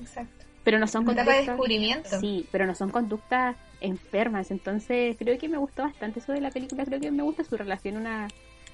Exacto. 0.00 0.44
Pero 0.64 0.80
no 0.80 0.88
son 0.88 1.04
conductas. 1.04 1.38
de 1.38 1.44
descubrimiento. 1.44 2.20
Sí, 2.20 2.48
pero 2.50 2.66
no 2.66 2.74
son 2.74 2.90
conductas 2.90 3.56
enfermas. 3.80 4.50
Entonces, 4.50 5.16
creo 5.16 5.38
que 5.38 5.48
me 5.48 5.58
gustó 5.58 5.82
bastante 5.82 6.18
eso 6.18 6.32
de 6.32 6.40
la 6.40 6.50
película. 6.50 6.84
Creo 6.84 7.00
que 7.00 7.12
me 7.12 7.22
gusta 7.22 7.44
su 7.44 7.56
relación, 7.56 7.96
una 7.96 8.26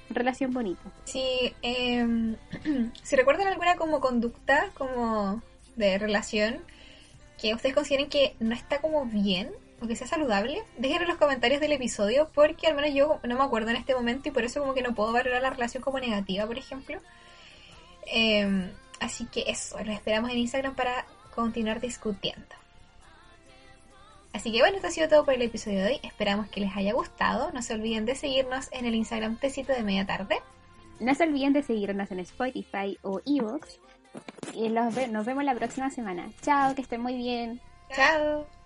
relación 0.09 0.51
bonita. 0.51 0.81
Sí, 1.05 1.53
eh, 1.61 2.35
si 3.03 3.15
recuerdan 3.15 3.47
alguna 3.47 3.75
como 3.75 3.99
conducta, 3.99 4.71
como 4.75 5.43
de 5.75 5.99
relación, 5.99 6.63
que 7.39 7.53
ustedes 7.53 7.75
consideren 7.75 8.09
que 8.09 8.35
no 8.39 8.55
está 8.55 8.81
como 8.81 9.05
bien 9.05 9.51
o 9.81 9.87
que 9.87 9.95
sea 9.95 10.07
saludable, 10.07 10.63
déjenlo 10.77 11.03
en 11.03 11.09
los 11.09 11.17
comentarios 11.17 11.61
del 11.61 11.73
episodio 11.73 12.29
porque 12.33 12.67
al 12.67 12.75
menos 12.75 12.91
yo 12.93 13.19
no 13.23 13.37
me 13.37 13.43
acuerdo 13.43 13.69
en 13.69 13.77
este 13.77 13.93
momento 13.93 14.29
y 14.29 14.31
por 14.31 14.43
eso 14.43 14.59
como 14.59 14.73
que 14.73 14.81
no 14.81 14.95
puedo 14.95 15.13
valorar 15.13 15.43
la 15.43 15.51
relación 15.51 15.83
como 15.83 15.99
negativa, 15.99 16.47
por 16.47 16.57
ejemplo. 16.57 16.99
Em, 18.05 18.71
así 18.99 19.25
que 19.25 19.45
eso, 19.47 19.77
lo 19.83 19.91
esperamos 19.91 20.31
en 20.31 20.37
Instagram 20.37 20.75
para 20.75 21.05
continuar 21.35 21.79
discutiendo. 21.79 22.55
Así 24.33 24.51
que 24.51 24.59
bueno, 24.59 24.75
esto 24.75 24.87
ha 24.87 24.91
sido 24.91 25.09
todo 25.09 25.25
por 25.25 25.33
el 25.33 25.41
episodio 25.41 25.79
de 25.79 25.85
hoy. 25.85 25.99
Esperamos 26.03 26.49
que 26.49 26.59
les 26.59 26.75
haya 26.75 26.93
gustado. 26.93 27.51
No 27.51 27.61
se 27.61 27.73
olviden 27.73 28.05
de 28.05 28.15
seguirnos 28.15 28.69
en 28.71 28.85
el 28.85 28.95
Instagram 28.95 29.37
Tecito 29.37 29.73
de 29.73 29.83
Media 29.83 30.05
Tarde. 30.05 30.41
No 30.99 31.15
se 31.15 31.23
olviden 31.23 31.53
de 31.53 31.63
seguirnos 31.63 32.11
en 32.11 32.19
Spotify 32.19 32.97
o 33.01 33.21
Evox. 33.25 33.79
Y 34.53 34.69
nos 34.69 35.25
vemos 35.25 35.43
la 35.43 35.55
próxima 35.55 35.89
semana. 35.89 36.29
Chao, 36.41 36.75
que 36.75 36.81
estén 36.81 37.01
muy 37.01 37.15
bien. 37.15 37.59
Chao. 37.95 38.58